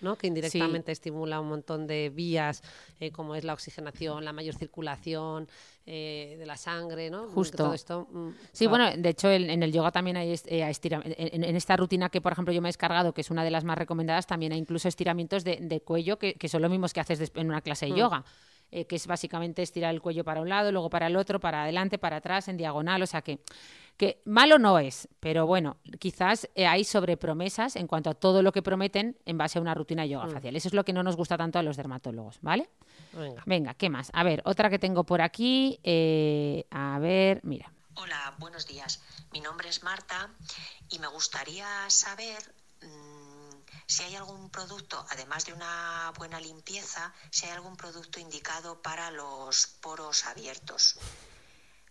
[0.00, 0.16] ¿No?
[0.16, 2.62] que indirectamente estimula un montón de vías,
[3.00, 5.48] eh, como es la oxigenación, la mayor circulación
[5.86, 7.28] eh, de la sangre, ¿no?
[7.28, 7.72] Justo.
[7.72, 11.76] esto, mm, sí, bueno, de hecho en, el yoga también hay eh, en, en, esta
[11.76, 14.26] rutina que, por ejemplo, yo me he descargado, que es una de las más recomendadas,
[14.26, 17.86] también hay incluso estiramientos de, cuello que, son los mismos que haces en una clase
[17.86, 17.96] de mm.
[17.96, 18.24] yoga.
[18.70, 21.98] que es básicamente estirar el cuello para un lado, luego para el otro, para adelante,
[21.98, 23.38] para atrás, en diagonal, o sea que
[23.98, 28.52] que malo no es, pero bueno, quizás eh, hay sobrepromesas en cuanto a todo lo
[28.52, 30.30] que prometen en base a una rutina de yoga mm.
[30.30, 30.56] facial.
[30.56, 32.70] Eso es lo que no nos gusta tanto a los dermatólogos, ¿vale?
[33.44, 33.74] Venga.
[33.74, 34.10] ¿qué más?
[34.14, 35.80] A ver, otra que tengo por aquí.
[35.82, 37.72] Eh, a ver, mira.
[37.94, 39.02] Hola, buenos días.
[39.32, 40.30] Mi nombre es Marta
[40.88, 42.38] y me gustaría saber
[42.80, 43.50] mm,
[43.86, 49.10] si hay algún producto, además de una buena limpieza, si hay algún producto indicado para
[49.10, 51.00] los poros abiertos.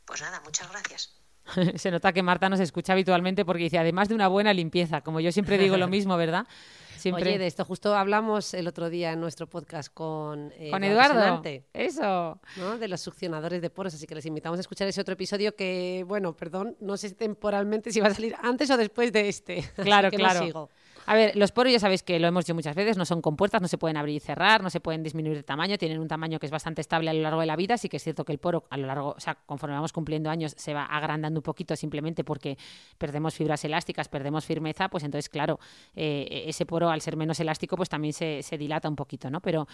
[0.06, 1.17] Pues nada, muchas gracias.
[1.76, 5.20] Se nota que Marta nos escucha habitualmente porque dice, además de una buena limpieza, como
[5.20, 6.46] yo siempre digo lo mismo, ¿verdad?
[6.98, 7.30] Siempre...
[7.30, 11.44] Oye, de esto justo hablamos el otro día en nuestro podcast con, eh, con Eduardo.
[11.72, 12.40] Eso.
[12.58, 12.78] ¿no?
[12.80, 16.04] De los succionadores de poros, así que les invitamos a escuchar ese otro episodio que,
[16.08, 19.64] bueno, perdón, no sé temporalmente si va a salir antes o después de este.
[19.76, 20.70] Claro, claro.
[21.10, 23.62] A ver, los poros ya sabéis que lo hemos dicho muchas veces, no son compuertas,
[23.62, 26.38] no se pueden abrir y cerrar, no se pueden disminuir de tamaño, tienen un tamaño
[26.38, 28.34] que es bastante estable a lo largo de la vida, así que es cierto que
[28.34, 31.44] el poro a lo largo, o sea, conforme vamos cumpliendo años se va agrandando un
[31.44, 32.58] poquito simplemente porque
[32.98, 35.62] perdemos fibras elásticas, perdemos firmeza, pues entonces, claro,
[35.96, 39.40] eh, ese poro al ser menos elástico, pues también se, se dilata un poquito, ¿no?
[39.40, 39.66] Pero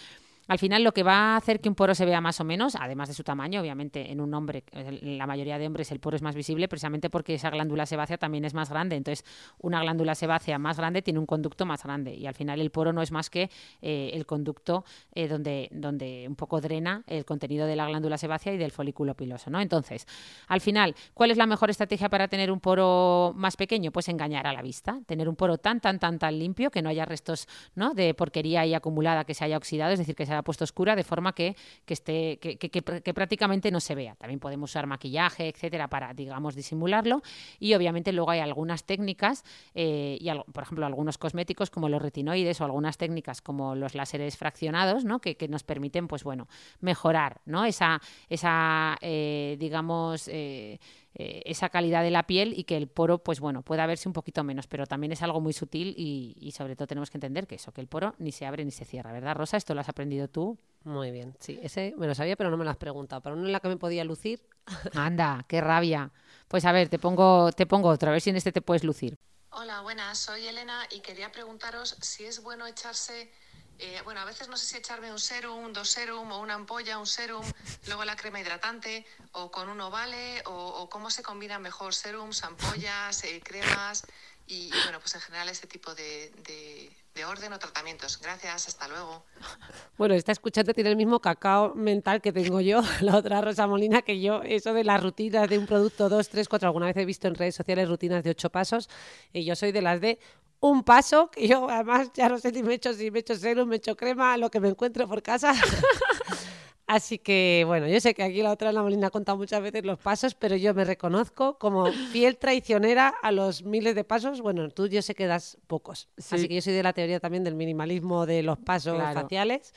[0.48, 2.76] al final lo que va a hacer que un poro se vea más o menos,
[2.76, 6.16] además de su tamaño, obviamente en un hombre, en la mayoría de hombres el poro
[6.16, 8.96] es más visible precisamente porque esa glándula sebácea también es más grande.
[8.96, 9.24] Entonces,
[9.58, 12.92] una glándula sebácea más grande tiene un conducto más grande y al final el poro
[12.92, 17.66] no es más que eh, el conducto eh, donde, donde un poco drena el contenido
[17.66, 19.50] de la glándula sebácea y del folículo piloso.
[19.50, 19.60] ¿no?
[19.60, 20.06] Entonces,
[20.48, 23.92] al final, ¿cuál es la mejor estrategia para tener un poro más pequeño?
[23.92, 26.88] Pues engañar a la vista, tener un poro tan, tan, tan, tan limpio que no
[26.88, 27.94] haya restos ¿no?
[27.94, 31.04] de porquería ahí acumulada que se haya oxidado, es decir, que se puesto oscura de
[31.04, 34.14] forma que, que esté, que, que, prácticamente no se vea.
[34.16, 37.22] También podemos usar maquillaje, etcétera, para, digamos, disimularlo.
[37.58, 39.44] Y obviamente luego hay algunas técnicas,
[39.74, 44.36] eh, y por ejemplo, algunos cosméticos como los retinoides o algunas técnicas como los láseres
[44.36, 45.20] fraccionados, ¿no?
[45.20, 46.48] que, nos permiten, pues bueno,
[46.80, 47.64] mejorar ¿no?
[47.64, 50.78] esa, esa eh, digamos, eh,
[51.16, 54.12] eh, esa calidad de la piel y que el poro, pues bueno, pueda verse un
[54.12, 57.54] poquito menos, pero también es algo muy sutil y, sobre todo tenemos que entender que
[57.54, 59.56] eso, que el poro ni se abre ni se cierra, ¿verdad, Rosa?
[59.56, 60.58] Esto lo has aprendido tú.
[60.82, 63.22] Muy bien, sí, ese me lo sabía, pero no me lo has preguntado.
[63.22, 64.44] Para una en la que me podía lucir.
[64.94, 66.10] Anda, qué rabia.
[66.48, 68.82] Pues a ver, te pongo, te pongo otra, a ver si en este te puedes
[68.82, 69.16] lucir.
[69.50, 73.30] Hola, buenas, soy Elena y quería preguntaros si es bueno echarse
[73.78, 76.98] eh, bueno, a veces no sé si echarme un serum, dos serum o una ampolla,
[76.98, 77.44] un serum,
[77.86, 83.24] luego la crema hidratante o con uno vale o, cómo se combinan mejor serums, ampollas,
[83.24, 84.04] eh, cremas
[84.46, 86.90] y, bueno, pues en general ese tipo de,
[87.22, 88.18] orden o tratamientos.
[88.20, 89.24] Gracias, hasta luego.
[89.96, 94.02] Bueno, está escuchando tiene el mismo cacao mental que tengo yo, la otra Rosa Molina,
[94.02, 97.04] que yo, eso de las rutinas de un producto, dos, tres, cuatro, alguna vez he
[97.04, 98.88] visto en redes sociales rutinas de ocho pasos
[99.32, 100.18] y yo soy de las de
[100.58, 103.20] un paso, que yo además ya no sé si me he hecho, si me he
[103.20, 105.52] hecho serum, me he hecho crema, lo que me encuentro por casa.
[106.94, 109.84] Así que, bueno, yo sé que aquí la otra la Molina ha contado muchas veces
[109.84, 114.40] los pasos, pero yo me reconozco como fiel traicionera a los miles de pasos.
[114.40, 116.08] Bueno, tú yo sé que das pocos.
[116.16, 119.74] Así que yo soy de la teoría también del minimalismo de los pasos faciales.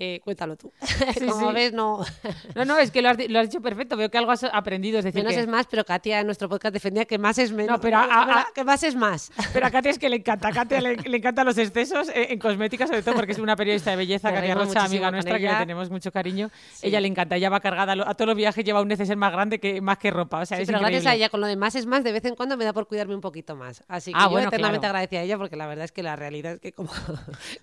[0.00, 0.72] Eh, cuéntalo tú.
[1.28, 2.04] Como ves, no.
[2.54, 3.96] no, no, es que lo has, lo has, dicho perfecto.
[3.96, 5.00] Veo que algo has aprendido.
[5.00, 7.76] Es decir, Menos es más, pero Katia en nuestro podcast defendía que más es menos.
[7.76, 9.32] No, pero a, que más es más.
[9.52, 10.48] Pero a Katia es que le encanta.
[10.48, 13.90] A Katia le, encantan los excesos eh, en cosmética, sobre todo porque es una periodista
[13.90, 16.48] de belleza, Katia Rocha, amiga nuestra, que le tenemos mucho cariño.
[16.80, 17.34] Ella le encanta.
[17.34, 20.12] Ella va cargada a todos los viajes, lleva un neceser más grande que más que
[20.12, 20.40] ropa.
[20.40, 22.36] O sea, pero gracias a ella, con lo de más es más, de vez en
[22.36, 23.82] cuando me da por cuidarme un poquito más.
[23.88, 26.52] Así que ah, yo eternamente agradecida a ella porque la verdad es que la realidad
[26.52, 26.90] es que como,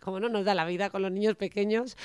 [0.01, 1.95] como no nos da la vida con los niños pequeños,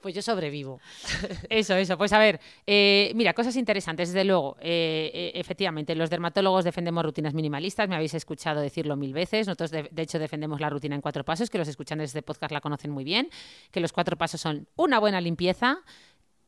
[0.00, 0.80] pues yo sobrevivo vivo.
[1.50, 1.98] Eso, eso.
[1.98, 4.56] Pues a ver, eh, mira, cosas interesantes, desde luego.
[4.60, 9.46] Eh, eh, efectivamente, los dermatólogos defendemos rutinas minimalistas, me habéis escuchado decirlo mil veces.
[9.46, 12.52] Nosotros, de, hecho, defendemos la rutina en cuatro pasos, que los escuchantes de este podcast
[12.52, 13.28] la conocen muy bien,
[13.70, 15.78] que los cuatro pasos son una buena limpieza,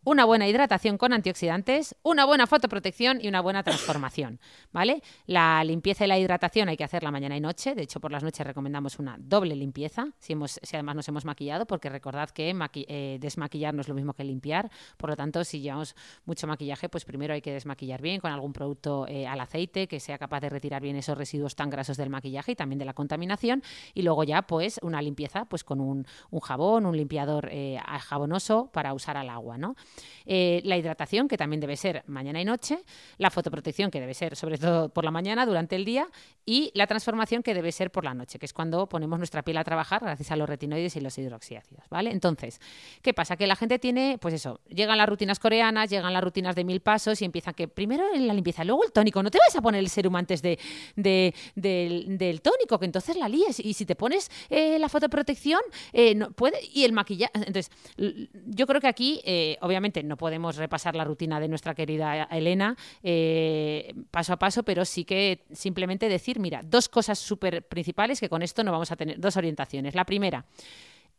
[0.04, 4.40] una buena hidratación con antioxidantes, una buena fotoprotección y una buena transformación,
[4.72, 5.02] ¿vale?
[5.26, 8.22] La limpieza y la hidratación hay que hacerla mañana y noche, de hecho por las
[8.22, 12.54] noches recomendamos una doble limpieza, si, hemos, si además nos hemos maquillado, porque recordad que
[12.88, 16.88] eh, desmaquillar no es lo mismo que limpiar, por lo tanto si llevamos mucho maquillaje,
[16.88, 20.40] pues primero hay que desmaquillar bien con algún producto eh, al aceite que sea capaz
[20.40, 23.62] de retirar bien esos residuos tan grasos del maquillaje y también de la contaminación,
[23.94, 26.06] y luego ya pues una limpieza pues con un,
[26.40, 29.74] jabón, un limpiador eh, jabonoso para usar al agua, ¿no?
[30.30, 32.80] Eh, la hidratación, que también debe ser mañana y noche,
[33.16, 36.06] la fotoprotección, que debe ser sobre todo por la mañana, durante el día,
[36.44, 39.56] y la transformación, que debe ser por la noche, que es cuando ponemos nuestra piel
[39.56, 42.10] a trabajar gracias a los retinoides y los hidroxiácidos, ¿vale?
[42.10, 42.60] Entonces,
[43.00, 43.38] ¿qué pasa?
[43.38, 46.80] Que la gente tiene, pues eso, llegan las rutinas coreanas, llegan las rutinas de mil
[46.80, 49.78] pasos y empiezan que primero la limpieza, luego el tónico, no te vas a poner
[49.78, 50.58] el serum antes de,
[50.94, 55.60] del, tónico, que entonces la líes, y si te pones eh, la fotoprotección,
[55.94, 59.22] eh, no puede, y el maquillaje, entonces, yo creo que aquí,
[59.62, 64.84] obviamente, no podemos repasar la rutina de nuestra querida Elena eh, paso a paso, pero
[64.84, 68.96] sí que simplemente decir, mira, dos cosas súper principales que con esto no vamos a
[68.96, 69.94] tener, dos orientaciones.
[69.94, 70.44] La primera,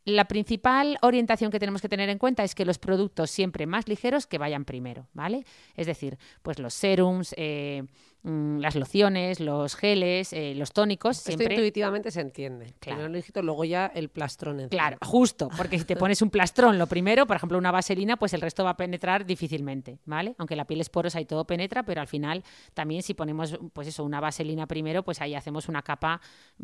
[0.05, 3.87] la principal orientación que tenemos que tener en cuenta es que los productos siempre más
[3.87, 5.45] ligeros que vayan primero, ¿vale?
[5.75, 7.83] Es decir, pues los serums, eh,
[8.21, 11.15] Mm, las lociones, los geles, eh, los tónicos.
[11.15, 11.53] siempre...
[11.53, 12.73] intuitivamente se entiende.
[12.79, 13.09] Claro.
[13.09, 14.67] Primero luego ya el plastrón.
[14.67, 18.33] Claro, justo, porque si te pones un plastrón lo primero, por ejemplo una vaselina, pues
[18.33, 20.35] el resto va a penetrar difícilmente, ¿vale?
[20.37, 23.87] Aunque la piel es porosa y todo penetra, pero al final también si ponemos, pues
[23.87, 26.19] eso, una vaselina primero, pues ahí hacemos una capa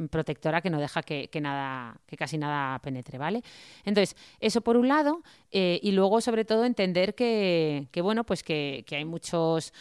[0.09, 3.41] protectora que no deja que, nada, que casi nada penetre, ¿vale?
[3.85, 8.83] Entonces, eso por un lado, eh, y luego sobre todo entender que, bueno, pues que,
[8.91, 9.71] hay muchos,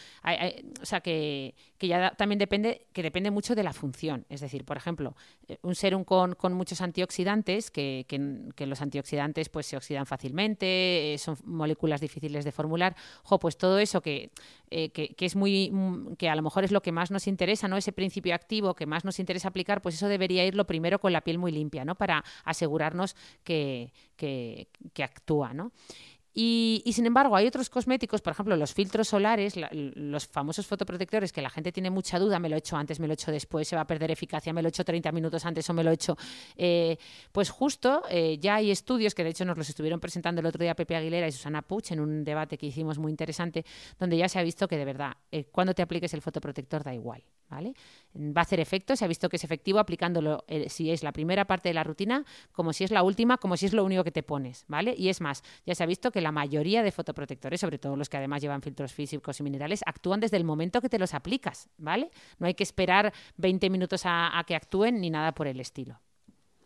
[0.81, 1.53] o sea, que
[1.85, 4.25] que ya también depende, que depende mucho de la función.
[4.29, 5.15] Es decir, por ejemplo,
[5.47, 11.13] eh, un serum con, con muchos antioxidantes, que, que, los antioxidantes pues se oxidan fácilmente,
[11.13, 14.31] eh, son moléculas difíciles de formular, jo, pues todo eso que,
[14.71, 17.27] eh, que, que, es muy, mm, que a lo mejor es lo que más nos
[17.27, 17.77] interesa, ¿no?
[17.77, 21.13] Ese principio activo que más nos interesa aplicar, pues eso debería ir lo primero con
[21.13, 21.95] la piel muy limpia, ¿no?
[21.95, 25.71] Para asegurarnos que, que, que actúa, ¿no?
[26.37, 31.41] Y, sin embargo, hay otros cosméticos, por ejemplo, los filtros solares, los famosos fotoprotectores que
[31.41, 33.69] la gente tiene mucha duda, me lo he hecho antes, me lo he hecho después,
[33.69, 35.91] se va a perder eficacia, me lo he hecho 30 minutos antes o me lo
[35.91, 36.17] he hecho.
[36.57, 36.97] Eh,
[37.31, 40.61] pues justo eh, ya hay estudios que de hecho nos los estuvieron presentando el otro
[40.61, 43.63] día Pepe Aguilera y Susana Puch en un debate que hicimos muy interesante,
[43.97, 46.93] donde ya se ha visto que de verdad, eh, cuando te apliques el fotoprotector da
[46.93, 47.23] igual.
[47.47, 47.73] ¿vale?
[48.15, 51.45] Va a hacer efecto, se ha visto que es efectivo aplicándolo si es la primera
[51.45, 54.11] parte de la rutina, como si es la última, como si es lo único que
[54.11, 54.95] te pones, ¿vale?
[54.97, 58.09] Y es más, ya se ha visto que la mayoría de fotoprotectores, sobre todo los
[58.09, 61.69] que además llevan filtros físicos y minerales, actúan desde el momento que te los aplicas,
[61.77, 62.09] ¿vale?
[62.39, 65.99] No hay que esperar 20 minutos a, que actúen ni nada por el estilo.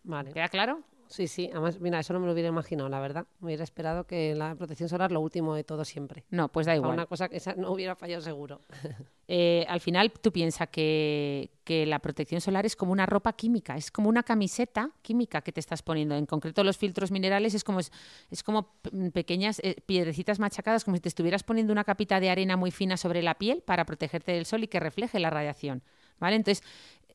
[0.04, 0.32] Vale.
[0.32, 0.82] ¿Queda claro?
[1.10, 3.26] Sí, sí, además, mira, eso no me lo hubiera imaginado, la verdad.
[3.40, 6.24] Me hubiera esperado que la protección solar lo último de todo siempre.
[6.30, 6.94] No, pues da igual.
[6.94, 8.62] Una cosa que esa no hubiera fallado seguro.
[9.32, 13.92] Eh, al final tú piensas que, la protección solar es como una ropa química, es
[13.92, 16.16] como una camiseta química que te estás poniendo.
[16.16, 17.92] En concreto los filtros minerales es como, es,
[18.44, 18.74] como
[19.14, 22.98] pequeñas eh, piedrecitas machacadas, como si te estuvieras poniendo una capita de arena muy fina
[22.98, 25.84] sobre la piel para protegerte del sol y que refleje la radiación.
[26.20, 26.36] ¿Vale?
[26.36, 26.64] Entonces,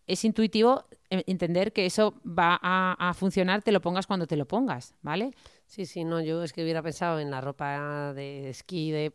[0.07, 4.47] es intuitivo eh, entender que eso va a, funcionar, te lo pongas cuando te lo
[4.47, 5.33] pongas, ¿vale?
[5.67, 9.13] Sí, sí, no, yo es que hubiera pensado en la ropa de esquí, de,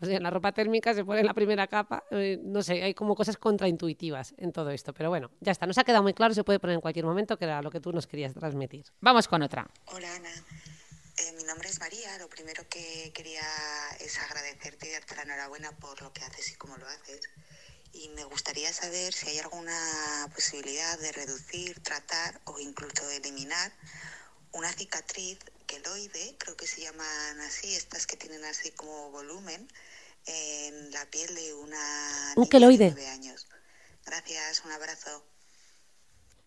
[0.00, 3.36] en la ropa térmica, se pone la primera capa, eh, no sé, hay como cosas
[3.36, 6.58] contraintuitivas en todo esto, pero bueno, ya está, nos ha quedado muy claro, se puede
[6.58, 8.84] poner en cualquier momento, que era lo que tú nos querías transmitir.
[9.00, 9.68] Vamos con otra.
[9.86, 13.42] Hola Ana, eh, mi nombre es María, lo primero que quería
[14.00, 17.28] es agradecerte y darte la enhorabuena por lo que haces y cómo lo haces
[17.92, 23.72] y me gustaría saber si hay alguna posibilidad de reducir, tratar o incluso eliminar
[24.52, 29.68] una cicatriz queloide, creo que se llaman así, estas que tienen así como volumen,
[30.26, 32.86] en la piel de una un queloide.
[32.86, 33.46] de 9 años.
[34.04, 35.24] Gracias, un abrazo.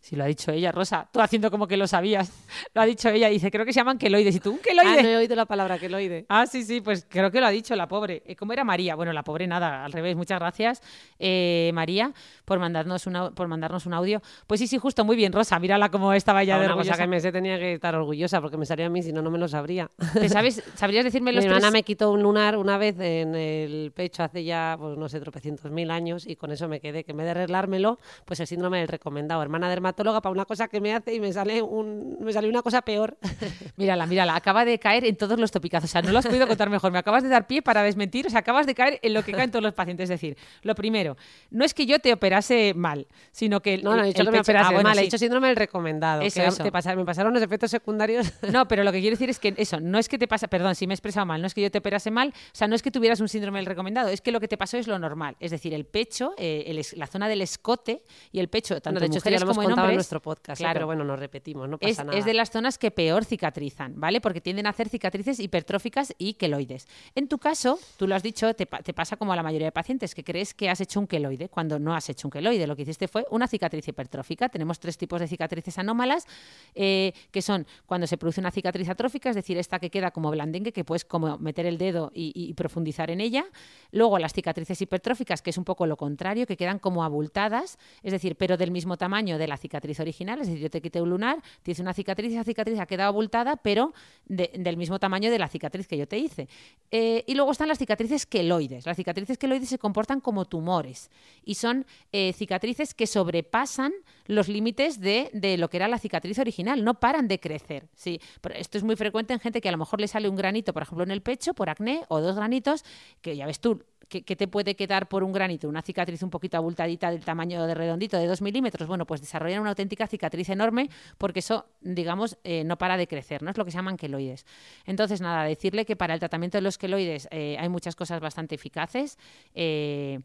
[0.06, 2.32] Si lo ha dicho ella, Rosa, tú haciendo como que lo sabías.
[2.76, 4.36] Lo ha dicho ella, dice, creo que se llaman queloides.
[4.36, 5.00] ¿Y tú, un queloide?
[5.00, 6.26] Ah, no he oído la palabra queloide.
[6.30, 8.22] Ah, sí, sí, pues creo que lo ha dicho la pobre.
[8.26, 8.96] Eh, ¿Cómo era María?
[8.96, 10.15] Bueno, la pobre nada, al revés.
[10.15, 10.84] Muchas gracias,
[11.18, 12.13] eh, María,
[12.44, 14.22] por mandarnos, una, por mandarnos un audio.
[14.46, 15.58] Pues sí, sí, justo, muy bien, Rosa.
[15.58, 16.91] Mírala cómo estaba ya de orgullosa.
[16.91, 19.24] cosa que me sé tenía que estar orgullosa porque me salía a mí, si no,
[19.24, 19.89] no me lo sabría.
[20.28, 24.22] sabes, ¿Sabrías decirme los Mi hermana me quitó un lunar una vez en el pecho
[24.22, 27.18] hace ya, pues no sé, tropecientos mil años y con eso me quedé, que en
[27.18, 29.41] vez de arreglármelo, pues el síndrome del recomendado.
[29.41, 32.62] Hermana dermatóloga para una cosa que me hace y me sale, un, me sale una
[32.62, 33.17] cosa peor.
[33.77, 35.89] Mírala, mírala, acaba de caer en todos los topicazos.
[35.89, 36.91] O sea, no lo has podido contar mejor.
[36.91, 38.27] Me acabas de dar pie para desmentir.
[38.27, 40.05] O sea, acabas de caer en lo que caen todos los pacientes.
[40.05, 41.17] Es decir, lo primero,
[41.49, 43.77] no es que yo te operase mal, sino que.
[43.77, 45.05] No, no, he dicho que me operase Ah, bueno, mal, he sí.
[45.08, 46.21] dicho síndrome del recomendado.
[46.21, 46.63] Eso, que eso.
[46.63, 48.31] Te pasa- me pasaron los efectos secundarios.
[48.55, 50.75] No, pero lo que quiero decir es que eso, no es que te pasa, perdón,
[50.75, 52.75] si me he expresado mal, no es que yo te operase mal, o sea, no
[52.75, 54.97] es que tuvieras un síndrome del recomendado, es que lo que te pasó es lo
[54.97, 58.91] normal, es decir, el pecho, eh, el la zona del escote y el pecho, tanto
[58.91, 60.63] Bueno, de hecho, mujeres como en contado nuestro podcast, ¿eh?
[60.63, 62.17] claro, pero bueno, nos repetimos, no es, pasa nada.
[62.17, 64.21] es de las zonas que peor cicatrizan, ¿vale?
[64.21, 66.88] Porque tienden a hacer cicatrices hipertróficas y queloides.
[67.15, 70.15] En tu caso, tú lo has dicho, te pasa como a la mayoría de pacientes,
[70.15, 72.67] que crees que has hecho un queloide, cuando no has hecho un queloide.
[72.67, 74.50] Lo que hiciste fue una cicatriz hipertrófica.
[74.50, 76.26] Tenemos tres tipos de cicatrices anómalas,
[76.74, 80.32] eh, que son cuando se produce una cicatriz atrófica, es decir, esta que queda como
[80.32, 83.45] blandengue, que puedes como meter el dedo y, y profundizar en ella.
[83.91, 88.12] Luego las cicatrices hipertróficas, que es un poco lo contrario, que quedan como abultadas, es
[88.12, 89.64] decir, pero del mismo tamaño de la cicatriz
[89.99, 93.09] original, es decir, yo te quité un lunar, hice una cicatriz, esa cicatriz ha quedado
[93.09, 93.93] abultada, pero
[94.26, 96.47] de- del mismo tamaño de la cicatriz que yo te hice.
[96.91, 98.86] Eh, y luego están las cicatrices queloides.
[98.86, 101.09] Las cicatrices queloides se comportan como tumores
[101.43, 103.91] y son eh, cicatrices que sobrepasan
[104.28, 107.88] los límites de, de lo que era la cicatriz original, no paran de crecer.
[107.95, 110.36] Sí, pero esto es muy frecuente en gente que a lo mejor le sale un
[110.36, 112.84] granito, por ejemplo, en el pecho por acné o dos granitos,
[113.22, 115.68] que ya ves tú, ¿qué, te puede quedar por un granito?
[115.68, 118.88] Una cicatriz un poquito abultadita del tamaño de redondito de dos milímetros.
[118.88, 123.43] Bueno, pues desarrollan una auténtica cicatriz enorme porque eso, digamos, eh, no para de crecer,
[123.43, 123.51] ¿no?
[123.51, 124.45] Es lo que se llaman queloides.
[124.86, 128.56] Entonces, nada, decirle que para el tratamiento de los queloides eh, hay muchas cosas bastante
[128.56, 129.18] eficaces.
[129.53, 130.20] eh,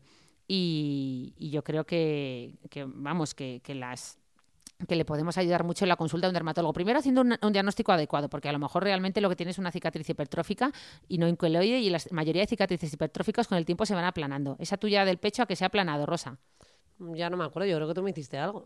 [0.52, 2.54] y, yo creo que,
[2.96, 4.19] vamos, que las
[4.88, 6.72] que le podemos ayudar mucho en la consulta a un dermatólogo.
[6.72, 9.58] Primero haciendo un, un diagnóstico adecuado, porque a lo mejor realmente lo que tiene es
[9.58, 10.72] una cicatriz hipertrófica
[11.08, 14.04] y no un queloide, y la mayoría de cicatrices hipertróficas con el tiempo se van
[14.04, 14.56] aplanando.
[14.58, 16.38] Esa tuya del pecho a que se ha aplanado, Rosa.
[16.98, 18.64] Ya no me acuerdo, yo creo que tú me hiciste algo.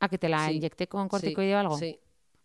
[0.00, 0.54] ¿A que te la Sí.
[0.56, 1.76] inyecté con Sí, corticoide o algo?
[1.78, 1.98] Sí.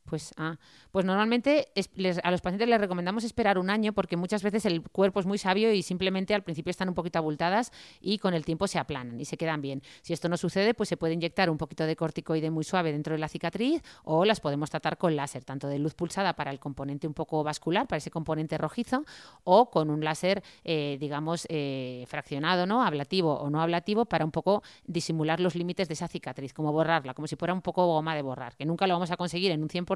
[0.06, 0.58] Pues, ah,
[0.92, 4.66] pues normalmente es- les- a los pacientes les recomendamos esperar un año porque muchas veces
[4.68, 8.36] el cuerpo es muy sabio y simplemente al principio están un poquito abultadas y con
[8.36, 9.82] el tiempo se aplanan y se quedan bien.
[10.04, 13.14] Si esto no sucede, pues se puede inyectar un poquito de corticoide muy suave dentro
[13.16, 16.60] de la cicatriz o las podemos tratar con láser, tanto de luz pulsada para el
[16.60, 19.06] componente un poco vascular, para ese componente rojizo,
[19.44, 22.84] o con un láser, eh, digamos, eh, fraccionado, ¿no?
[22.84, 27.16] Ablativo o no ablativo, para un poco disimular los límites de esa cicatriz, como borrarla,
[27.16, 29.64] como si fuera un poco goma de borrar, que nunca lo vamos a conseguir en
[29.64, 29.95] un 100%,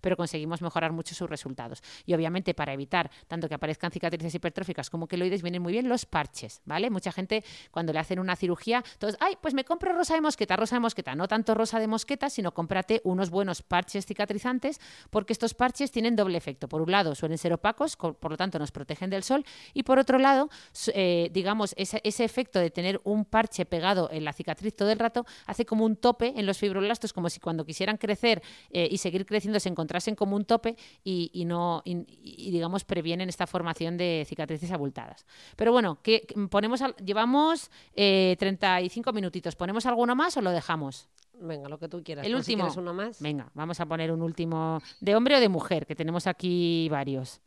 [0.00, 1.82] pero conseguimos mejorar mucho sus resultados.
[2.06, 6.06] Y obviamente para evitar tanto que aparezcan cicatrices hipertróficas como queloides, vienen muy bien los
[6.06, 6.90] parches, ¿vale?
[6.90, 10.56] Mucha gente cuando le hacen una cirugía, todos, ay, pues me compro rosa de mosqueta,
[10.56, 14.80] rosa de mosqueta, no tanto rosa de mosqueta, sino cómprate unos buenos parches cicatrizantes,
[15.10, 16.68] porque estos parches tienen doble efecto.
[16.68, 19.44] Por un lado, suelen ser opacos, co- por lo tanto nos protegen del sol,
[19.74, 20.48] y por otro lado,
[20.94, 24.98] eh, digamos, ese, ese efecto de tener un parche pegado en la cicatriz todo el
[24.98, 28.98] rato hace como un tope en los fibroblastos, como si cuando quisieran crecer eh, y
[28.98, 33.46] seguir creciendo se encontrasen como un tope y, y no y, y, digamos previenen esta
[33.46, 35.26] formación de cicatrices abultadas.
[35.56, 39.56] Pero bueno, que ponemos al- llevamos eh, 35 minutitos.
[39.56, 41.08] ¿Ponemos alguno más o lo dejamos?
[41.40, 42.26] Venga, lo que tú quieras.
[42.26, 42.64] El si último.
[42.64, 43.20] quieres uno más.
[43.22, 47.40] Venga, vamos a poner un último de hombre o de mujer, que tenemos aquí varios.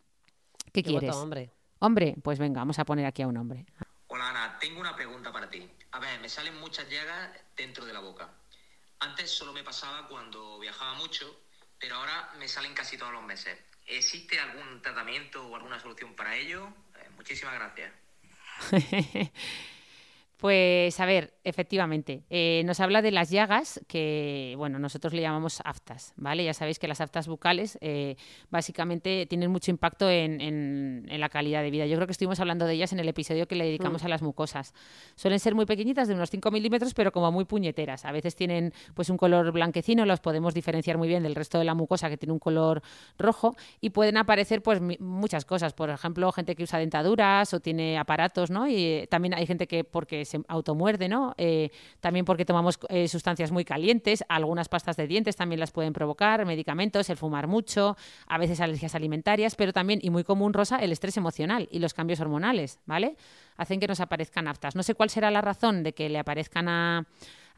[0.71, 1.15] ¿Qué Yo voto quieres?
[1.17, 1.51] hombre.
[1.79, 3.65] Hombre, pues venga, vamos a poner aquí a un hombre.
[4.07, 5.67] Hola Ana, tengo una pregunta para ti.
[5.91, 8.29] A ver, me salen muchas llagas dentro de la boca.
[8.99, 11.25] Antes solo me pasaba cuando viajaba mucho,
[11.81, 13.57] pero ahora me salen casi todos los meses.
[13.87, 16.71] ¿Existe algún tratamiento o alguna solución para ello?
[16.95, 17.91] Eh, muchísimas gracias.
[20.41, 25.61] Pues a ver, efectivamente, eh, nos habla de las llagas que, bueno, nosotros le llamamos
[25.63, 26.43] aftas, ¿vale?
[26.43, 28.15] Ya sabéis que las aftas bucales eh,
[28.49, 31.85] básicamente tienen mucho impacto en, en- en la calidad de vida.
[31.85, 34.05] Yo creo que estuvimos hablando de ellas en el episodio que le dedicamos Mm.
[34.07, 34.73] a las mucosas.
[35.15, 38.03] Suelen ser muy pequeñitas, de unos 5 milímetros, pero como muy puñeteras.
[38.05, 41.65] A veces tienen pues un color blanquecino, los podemos diferenciar muy bien del resto de
[41.65, 42.81] la mucosa que tiene un color
[43.19, 45.73] rojo y pueden aparecer pues muchas cosas.
[45.73, 48.67] Por ejemplo, gente que usa dentaduras o tiene aparatos, ¿no?
[48.67, 51.33] Y eh, también hay gente que porque se automuerde, ¿no?
[51.37, 51.69] Eh,
[51.99, 56.45] también porque tomamos eh, sustancias muy calientes, algunas pastas de dientes también las pueden provocar,
[56.45, 60.91] medicamentos, el fumar mucho, a veces alergias alimentarias, pero también, y muy común, Rosa, el
[60.91, 63.15] estrés emocional y los cambios hormonales, ¿vale?
[63.57, 64.75] Hacen que nos aparezcan aftas.
[64.75, 67.05] No sé cuál será la razón de que le aparezcan a,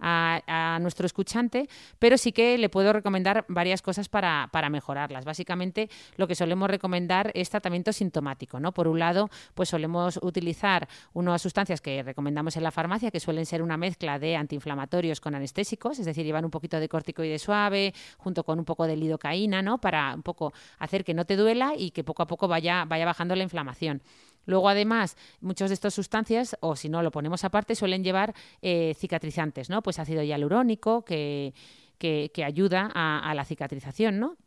[0.04, 5.26] a, a nuestro escuchante, pero sí que le puedo recomendar varias cosas para, para mejorarlas.
[5.26, 8.74] Básicamente, lo que solemos recomendar es tratamiento sintomático, ¿no?
[8.74, 13.46] Por un lado, pues solemos utilizar unas sustancias que recomendamos en la farmacia, que suelen
[13.46, 17.94] ser una mezcla de antiinflamatorios con anestésicos, es decir, llevan un poquito de corticoide suave
[18.18, 19.80] junto con un poco de lidocaína, ¿no?
[19.80, 23.06] Para un poco hacer que no te duela y que poco a poco vaya, vaya
[23.06, 24.02] bajando la inflamación.
[24.46, 28.94] Luego, además, muchas de estas sustancias, o si no lo ponemos aparte, suelen llevar eh,
[28.98, 29.82] cicatrizantes, ¿no?
[29.82, 31.54] Pues ácido hialurónico, que,
[31.98, 34.38] que, que ayuda a, a la cicatrización, ¿no?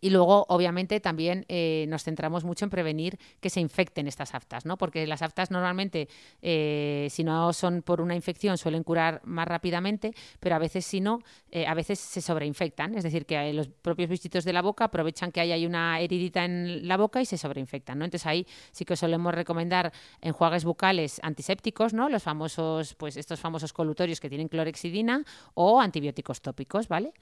[0.00, 4.64] Y luego, obviamente, también eh, nos centramos mucho en prevenir que se infecten estas aftas,
[4.64, 4.76] ¿no?
[4.78, 6.08] Porque las aftas normalmente,
[6.42, 11.00] eh, si no son por una infección, suelen curar más rápidamente, pero a veces si
[11.00, 11.20] no,
[11.50, 12.94] eh, a veces se sobreinfectan.
[12.94, 16.88] Es decir, que los propios bichitos de la boca aprovechan que hay, una heridita en
[16.88, 18.04] la boca y se sobreinfectan, ¿no?
[18.04, 22.08] Entonces ahí sí que solemos recomendar enjuagues bucales antisépticos, ¿no?
[22.08, 25.24] Los famosos, pues estos famosos colutorios que tienen clorexidina
[25.54, 27.12] o antibióticos tópicos, ¿vale?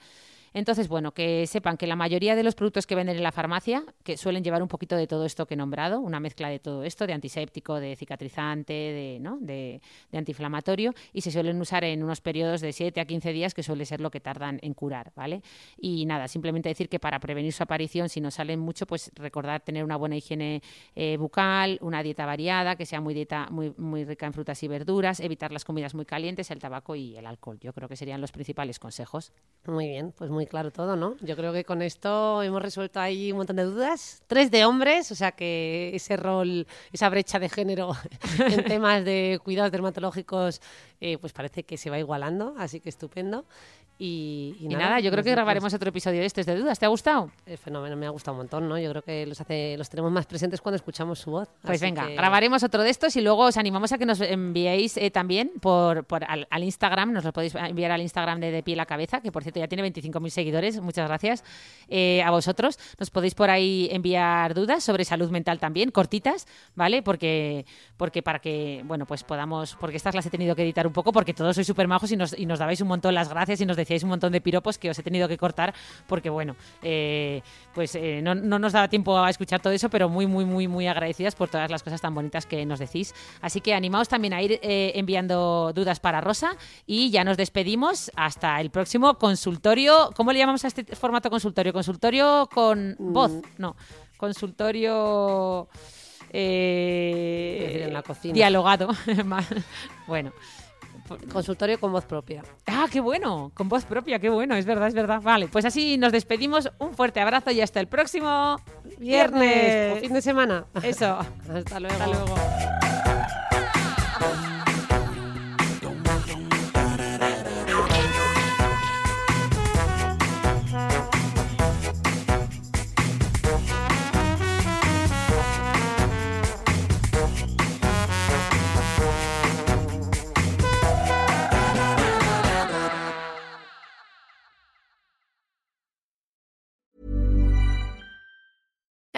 [0.53, 3.83] Entonces, bueno, que sepan que la mayoría de los productos que venden en la farmacia,
[4.03, 6.83] que suelen llevar un poquito de todo esto que he nombrado, una mezcla de todo
[6.83, 9.37] esto, de antiséptico, de cicatrizante, de, ¿no?
[9.39, 9.81] de,
[10.13, 13.85] antiinflamatorio, y se suelen usar en unos periodos de 7 a 15 días, que suele
[13.85, 15.41] ser lo que tardan en curar, ¿vale?
[15.77, 19.61] Y nada, simplemente decir que para prevenir su aparición, si no salen mucho, pues recordar
[19.61, 20.61] tener una buena higiene
[20.95, 24.67] eh, bucal, una dieta variada, que sea muy, dieta, muy, muy rica en frutas y
[24.67, 27.59] verduras, evitar las comidas muy calientes, el tabaco y el alcohol.
[27.59, 29.31] Yo creo que serían los principales consejos.
[29.65, 31.15] Muy bien, pues muy claro todo, ¿no?
[31.21, 34.21] Yo creo que con esto hemos resuelto ahí un montón de dudas.
[34.27, 37.91] Tres de hombres, o sea que ese rol, esa brecha de género
[38.39, 40.61] en temas de cuidados dermatológicos,
[41.01, 43.45] eh, pues parece que se va igualando, así que estupendo.
[44.01, 46.79] Y, y, nada, yo creo que grabaremos otro episodio de estos de dudas.
[46.79, 47.31] ¿Te ha gustado?
[47.45, 48.79] El fenómeno me ha gustado un montón, ¿no?
[48.79, 51.49] Yo creo que los, hace, los tenemos más presentes cuando escuchamos su voz.
[51.63, 52.15] Pues venga, que...
[52.15, 56.05] grabaremos otro de estos y luego os animamos a que nos enviéis eh, también por,
[56.05, 59.19] por al, al, Instagram, nos lo podéis enviar al Instagram de De Pie la Cabeza,
[59.19, 61.43] que por cierto ya tiene 25.000 seguidores, muchas gracias
[61.89, 62.79] eh, a vosotros.
[62.99, 67.03] Nos podéis por ahí enviar dudas sobre salud mental también, cortitas, ¿vale?
[67.03, 67.65] Porque,
[67.97, 71.11] porque para que, bueno, pues podamos, porque estas las he tenido que editar un poco
[71.11, 73.65] porque todos sois súper majos y nos, y nos dabais un montón las gracias y
[73.65, 75.73] nos decíais un montón de piropos que os he tenido que cortar
[76.05, 77.41] porque, bueno, eh,
[77.73, 80.67] pues eh, no, no, nos daba tiempo a escuchar todo eso, pero muy, muy, muy,
[80.67, 83.15] muy agradecidas por todas las cosas tan bonitas que nos decís.
[83.41, 88.11] Así que animaos también a ir eh, enviando dudas para Rosa y ya nos despedimos
[88.15, 90.11] hasta el próximo consultorio.
[90.15, 91.73] ¿Cómo le llamamos a este formato consultorio?
[91.73, 93.31] ¿Consultorio con voz?
[93.57, 93.75] No,
[94.17, 95.67] consultorio...
[96.31, 98.35] Eh, en la cocina.
[98.35, 98.89] Dialogado.
[100.07, 100.31] bueno.
[101.31, 102.43] Consultorio con voz propia.
[102.67, 105.21] Ah, qué bueno, con voz propia, qué bueno, es verdad, es verdad.
[105.21, 106.71] Vale, pues así nos despedimos.
[106.79, 108.57] Un fuerte abrazo y hasta el próximo
[108.97, 109.97] viernes, viernes.
[109.97, 110.65] o fin de semana.
[110.83, 111.17] Eso.
[111.53, 111.95] hasta luego.
[111.95, 112.35] Hasta luego.